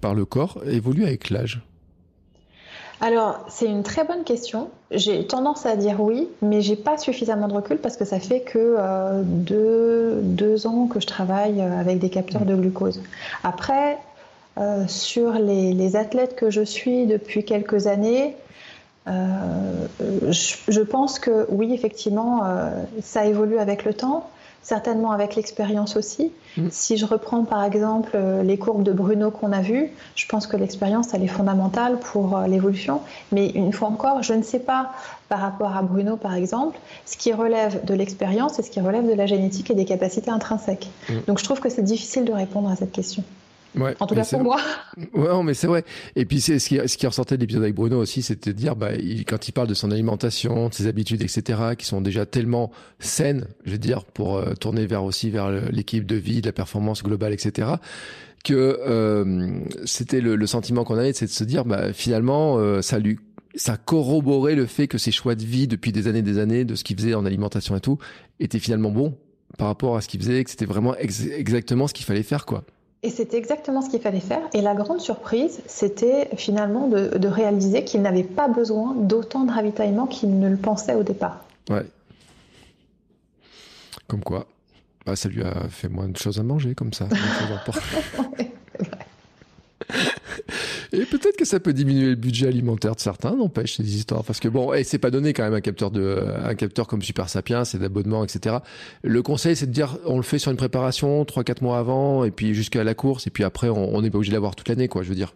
[0.00, 1.62] par le corps évolue avec l'âge?
[3.02, 4.70] Alors, c'est une très bonne question.
[4.92, 8.42] J'ai tendance à dire oui, mais j'ai pas suffisamment de recul parce que ça fait
[8.42, 13.02] que euh, deux, ans que je travaille euh, avec des capteurs de glucose.
[13.42, 13.98] Après,
[14.56, 18.36] euh, sur les, athlètes que je suis depuis quelques années,
[19.06, 22.42] je, pense que oui, effectivement,
[23.02, 24.28] ça évolue avec le temps
[24.62, 26.32] certainement avec l'expérience aussi.
[26.56, 26.68] Mm.
[26.70, 30.46] Si je reprends par exemple euh, les courbes de Bruno qu'on a vues, je pense
[30.46, 33.00] que l'expérience, elle est fondamentale pour euh, l'évolution.
[33.32, 34.92] Mais une fois encore, je ne sais pas
[35.28, 39.06] par rapport à Bruno par exemple, ce qui relève de l'expérience et ce qui relève
[39.06, 40.88] de la génétique et des capacités intrinsèques.
[41.08, 41.14] Mm.
[41.26, 43.24] Donc je trouve que c'est difficile de répondre à cette question.
[43.76, 44.60] Ouais, en tout cas pour moi.
[45.14, 45.84] Ouais, mais c'est vrai.
[46.16, 48.58] Et puis c'est ce qui, ce qui ressortait de l'épisode avec Bruno aussi, c'était de
[48.58, 48.90] dire, bah,
[49.26, 53.46] quand il parle de son alimentation, de ses habitudes, etc., qui sont déjà tellement saines,
[53.64, 57.02] je veux dire, pour euh, tourner vers aussi vers l'équipe de vie, de la performance
[57.02, 57.68] globale, etc.,
[58.44, 62.82] que euh, c'était le, le, sentiment qu'on avait, c'est de se dire, bah, finalement, euh,
[62.82, 63.18] ça lui
[63.54, 66.64] ça corroborait le fait que ses choix de vie depuis des années et des années,
[66.64, 67.98] de ce qu'il faisait en alimentation et tout,
[68.40, 69.16] étaient finalement bons
[69.58, 72.64] par rapport à ce qu'il faisait, que c'était vraiment exactement ce qu'il fallait faire, quoi.
[73.04, 74.42] Et c'était exactement ce qu'il fallait faire.
[74.54, 80.06] Et la grande surprise, c'était finalement de, réaliser qu'il n'avait pas besoin d'autant de ravitaillement
[80.06, 81.44] qu'il ne le pensait au départ.
[81.68, 81.84] Ouais.
[84.06, 84.46] Comme quoi,
[85.04, 87.08] bah, ça lui a fait moins de choses à manger, comme ça.
[90.92, 94.24] Et peut-être que ça peut diminuer le budget alimentaire de certains, n'empêche ces histoires.
[94.24, 97.02] Parce que bon, et c'est pas donné quand même un capteur de, un capteur comme
[97.02, 98.56] Super Sapiens, c'est d'abonnement, etc.
[99.02, 102.30] Le conseil, c'est de dire, on le fait sur une préparation, 3-4 mois avant, et
[102.30, 104.88] puis jusqu'à la course, et puis après, on n'est pas obligé de l'avoir toute l'année,
[104.88, 105.34] quoi, je veux dire.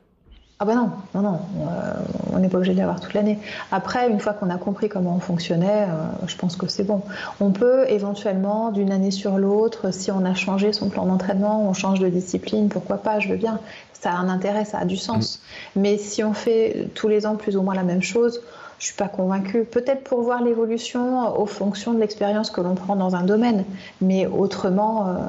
[0.58, 1.92] Ah ben non, non, non, euh,
[2.32, 3.38] on n'est pas obligé de l'avoir toute l'année.
[3.72, 7.02] Après, une fois qu'on a compris comment on fonctionnait, euh, je pense que c'est bon.
[7.40, 11.74] On peut éventuellement, d'une année sur l'autre, si on a changé son plan d'entraînement, on
[11.74, 13.60] change de discipline, pourquoi pas, je veux bien
[14.06, 15.40] ça a un intérêt, ça a du sens.
[15.74, 15.80] Mm.
[15.80, 18.40] Mais si on fait tous les ans plus ou moins la même chose,
[18.78, 19.64] je suis pas convaincue.
[19.64, 23.64] Peut-être pour voir l'évolution aux fonctions de l'expérience que l'on prend dans un domaine,
[24.00, 25.08] mais autrement.
[25.08, 25.22] Euh, euh,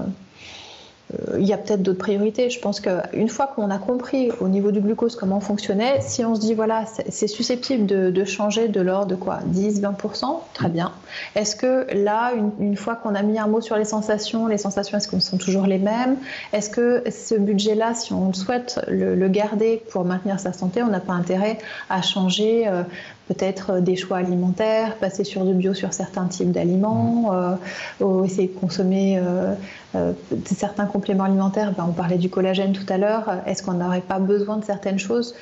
[1.38, 2.50] il y a peut-être d'autres priorités.
[2.50, 6.36] Je pense qu'une fois qu'on a compris au niveau du glucose comment fonctionnait, si on
[6.36, 10.92] se dit voilà, c'est susceptible de, changer de l'ordre de quoi 10, 20%, très bien.
[11.36, 14.98] Est-ce que là, une, fois qu'on a mis un mot sur les sensations, les sensations,
[14.98, 16.18] est-ce qu'elles sont toujours les mêmes?
[16.52, 21.02] Est-ce que ce budget-là, si on souhaite le, garder pour maintenir sa santé, on n'a
[21.02, 21.58] pas intérêt
[21.90, 22.84] à changer euh,
[23.28, 27.58] peut-être des choix alimentaires, passer sur du bio sur certains types d'aliments, mmh.
[28.02, 29.54] euh, essayer de consommer euh,
[29.96, 30.14] euh,
[30.46, 31.74] certains compléments alimentaires.
[31.74, 33.30] Ben, on parlait du collagène tout à l'heure.
[33.46, 35.36] Est-ce qu'on n'aurait pas besoin de certaines choses?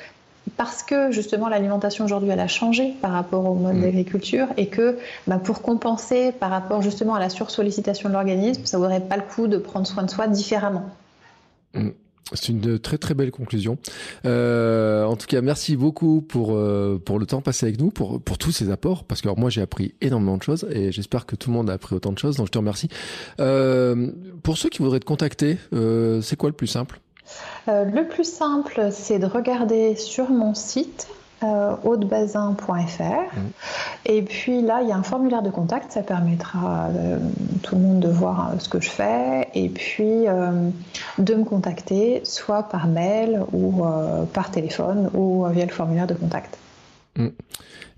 [0.56, 3.80] Parce que justement l'alimentation aujourd'hui elle a changé par rapport au mode mmh.
[3.82, 8.78] d'agriculture et que ben, pour compenser par rapport justement à la sursollicitation de l'organisme, ça
[8.78, 10.84] vaudrait pas le coup de prendre soin de soi différemment.
[11.74, 11.90] Mmh.
[12.32, 13.78] C'est une très très belle conclusion.
[14.24, 18.20] Euh, en tout cas, merci beaucoup pour euh, pour le temps passé avec nous, pour
[18.20, 21.36] pour tous ces apports, parce que moi j'ai appris énormément de choses et j'espère que
[21.36, 22.36] tout le monde a appris autant de choses.
[22.36, 22.88] Donc je te remercie.
[23.40, 24.10] Euh,
[24.42, 27.00] pour ceux qui voudraient te contacter, euh, c'est quoi le plus simple?
[27.68, 31.08] Euh, Le plus simple, c'est de regarder sur mon site
[31.42, 33.02] hautebazin.fr.
[33.02, 33.40] Mmh.
[34.06, 37.18] Et puis là, il y a un formulaire de contact, ça permettra euh,
[37.62, 40.70] tout le monde de voir euh, ce que je fais et puis euh,
[41.18, 43.84] de me contacter soit par mail ou
[44.32, 46.58] par téléphone ou via le formulaire de contact.
[47.16, 47.28] Mmh.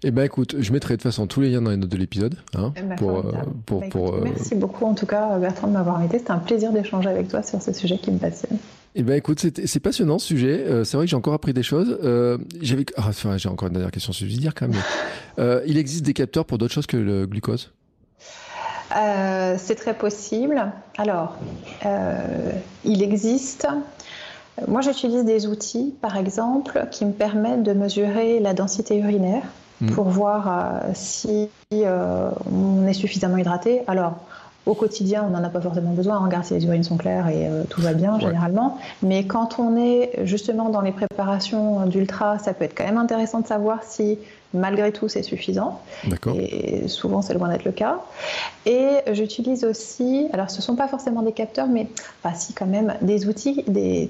[0.04, 1.96] Eh ben écoute, je mettrai de toute façon tous les liens dans les notes de
[1.96, 2.36] l'épisode.
[2.54, 6.18] Hein, pour, bah, merci beaucoup en tout cas Bertrand de m'avoir invité.
[6.18, 8.58] C'était un plaisir d'échanger avec toi sur ce sujet qui me passionne.
[8.94, 10.64] Eh ben écoute, c'est passionnant ce sujet.
[10.66, 11.98] Euh, c'est vrai que j'ai encore appris des choses.
[12.02, 14.80] Euh, j'avais, ah, enfin, j'ai encore une dernière question subsidiaire quand même.
[15.38, 17.72] Euh, il existe des capteurs pour d'autres choses que le glucose?
[18.90, 20.72] C'est très possible.
[20.96, 21.36] Alors,
[22.84, 23.68] il existe.
[24.66, 29.44] Moi, j'utilise des outils, par exemple, qui me permettent de mesurer la densité urinaire
[29.80, 29.90] hmm.
[29.90, 33.82] pour voir si on est suffisamment hydraté.
[33.86, 34.18] Alors,
[34.68, 36.18] au quotidien, on n'en a pas forcément besoin.
[36.20, 38.78] On regarde si les urines sont claires et euh, tout va bien généralement.
[39.02, 43.40] Mais quand on est justement dans les préparations d'ultra, ça peut être quand même intéressant
[43.40, 44.18] de savoir si
[44.54, 45.80] Malgré tout, c'est suffisant.
[46.34, 48.00] Et souvent, c'est loin d'être le cas.
[48.64, 51.86] Et j'utilise aussi, alors ce ne sont pas forcément des capteurs, mais
[52.22, 54.08] pas si quand même, des outils des,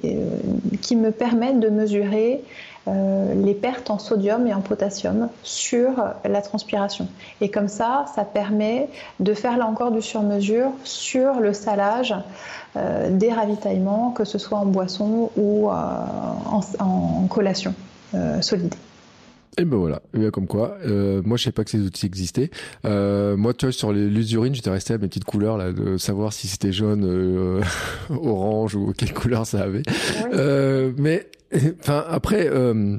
[0.80, 2.42] qui me permettent de mesurer
[2.88, 5.90] euh, les pertes en sodium et en potassium sur
[6.24, 7.08] la transpiration.
[7.40, 8.88] Et comme ça, ça permet
[9.20, 12.14] de faire là encore du sur-mesure sur le salage
[12.76, 15.72] euh, des ravitaillements, que ce soit en boisson ou euh,
[16.78, 17.74] en, collation
[18.40, 18.74] solide.
[19.58, 20.78] Et ben voilà, et bien comme quoi.
[20.86, 22.50] moi, je sais pas que ces outils existaient.
[22.84, 26.46] moi, tu vois, sur l'usurine, j'étais resté à mes petites couleurs là, de savoir si
[26.46, 27.62] c'était jaune,
[28.10, 29.82] orange ou quelle couleur ça avait.
[30.96, 31.26] mais
[31.80, 32.98] Enfin, après, euh,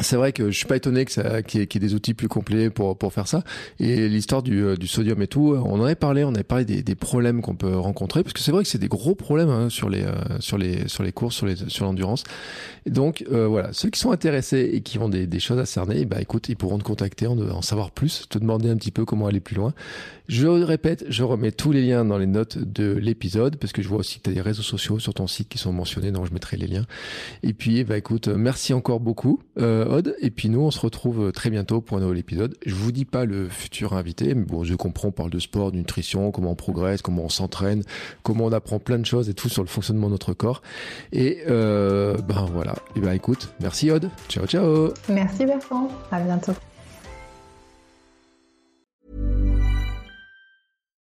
[0.00, 2.28] c'est vrai que je suis pas étonné que ça qu'il y, ait des outils plus
[2.28, 3.44] complets pour pour faire ça.
[3.78, 6.64] Et l'histoire du, euh, du sodium et tout on en avait parlé on avait parlé
[6.64, 9.50] des, des problèmes qu'on peut rencontrer parce que c'est vrai que c'est des gros problèmes
[9.50, 12.24] hein, sur les euh, sur les sur les courses sur les sur l'endurance.
[12.86, 16.04] Donc euh, voilà ceux qui sont intéressés et qui ont des, des choses à cerner
[16.04, 19.04] bah écoute ils pourront te contacter en, en savoir plus te demander un petit peu
[19.04, 19.74] comment aller plus loin
[20.28, 23.88] je répète je remets tous les liens dans les notes de l'épisode parce que je
[23.88, 26.26] vois aussi que tu as des réseaux sociaux sur ton site qui sont mentionnés donc
[26.26, 26.86] je mettrai les liens
[27.42, 31.80] et puis bah écoute merci encore beaucoup et puis nous, on se retrouve très bientôt
[31.80, 32.56] pour un nouvel épisode.
[32.64, 35.72] Je vous dis pas le futur invité, mais bon, je comprends, on parle de sport,
[35.72, 37.82] de nutrition, comment on progresse, comment on s'entraîne,
[38.22, 40.62] comment on apprend plein de choses et tout sur le fonctionnement de notre corps.
[41.12, 42.74] Et euh, ben voilà.
[42.96, 44.10] Et ben écoute, merci Aude.
[44.28, 44.92] Ciao, ciao.
[45.08, 45.88] Merci Bertrand.
[46.10, 46.52] À bientôt.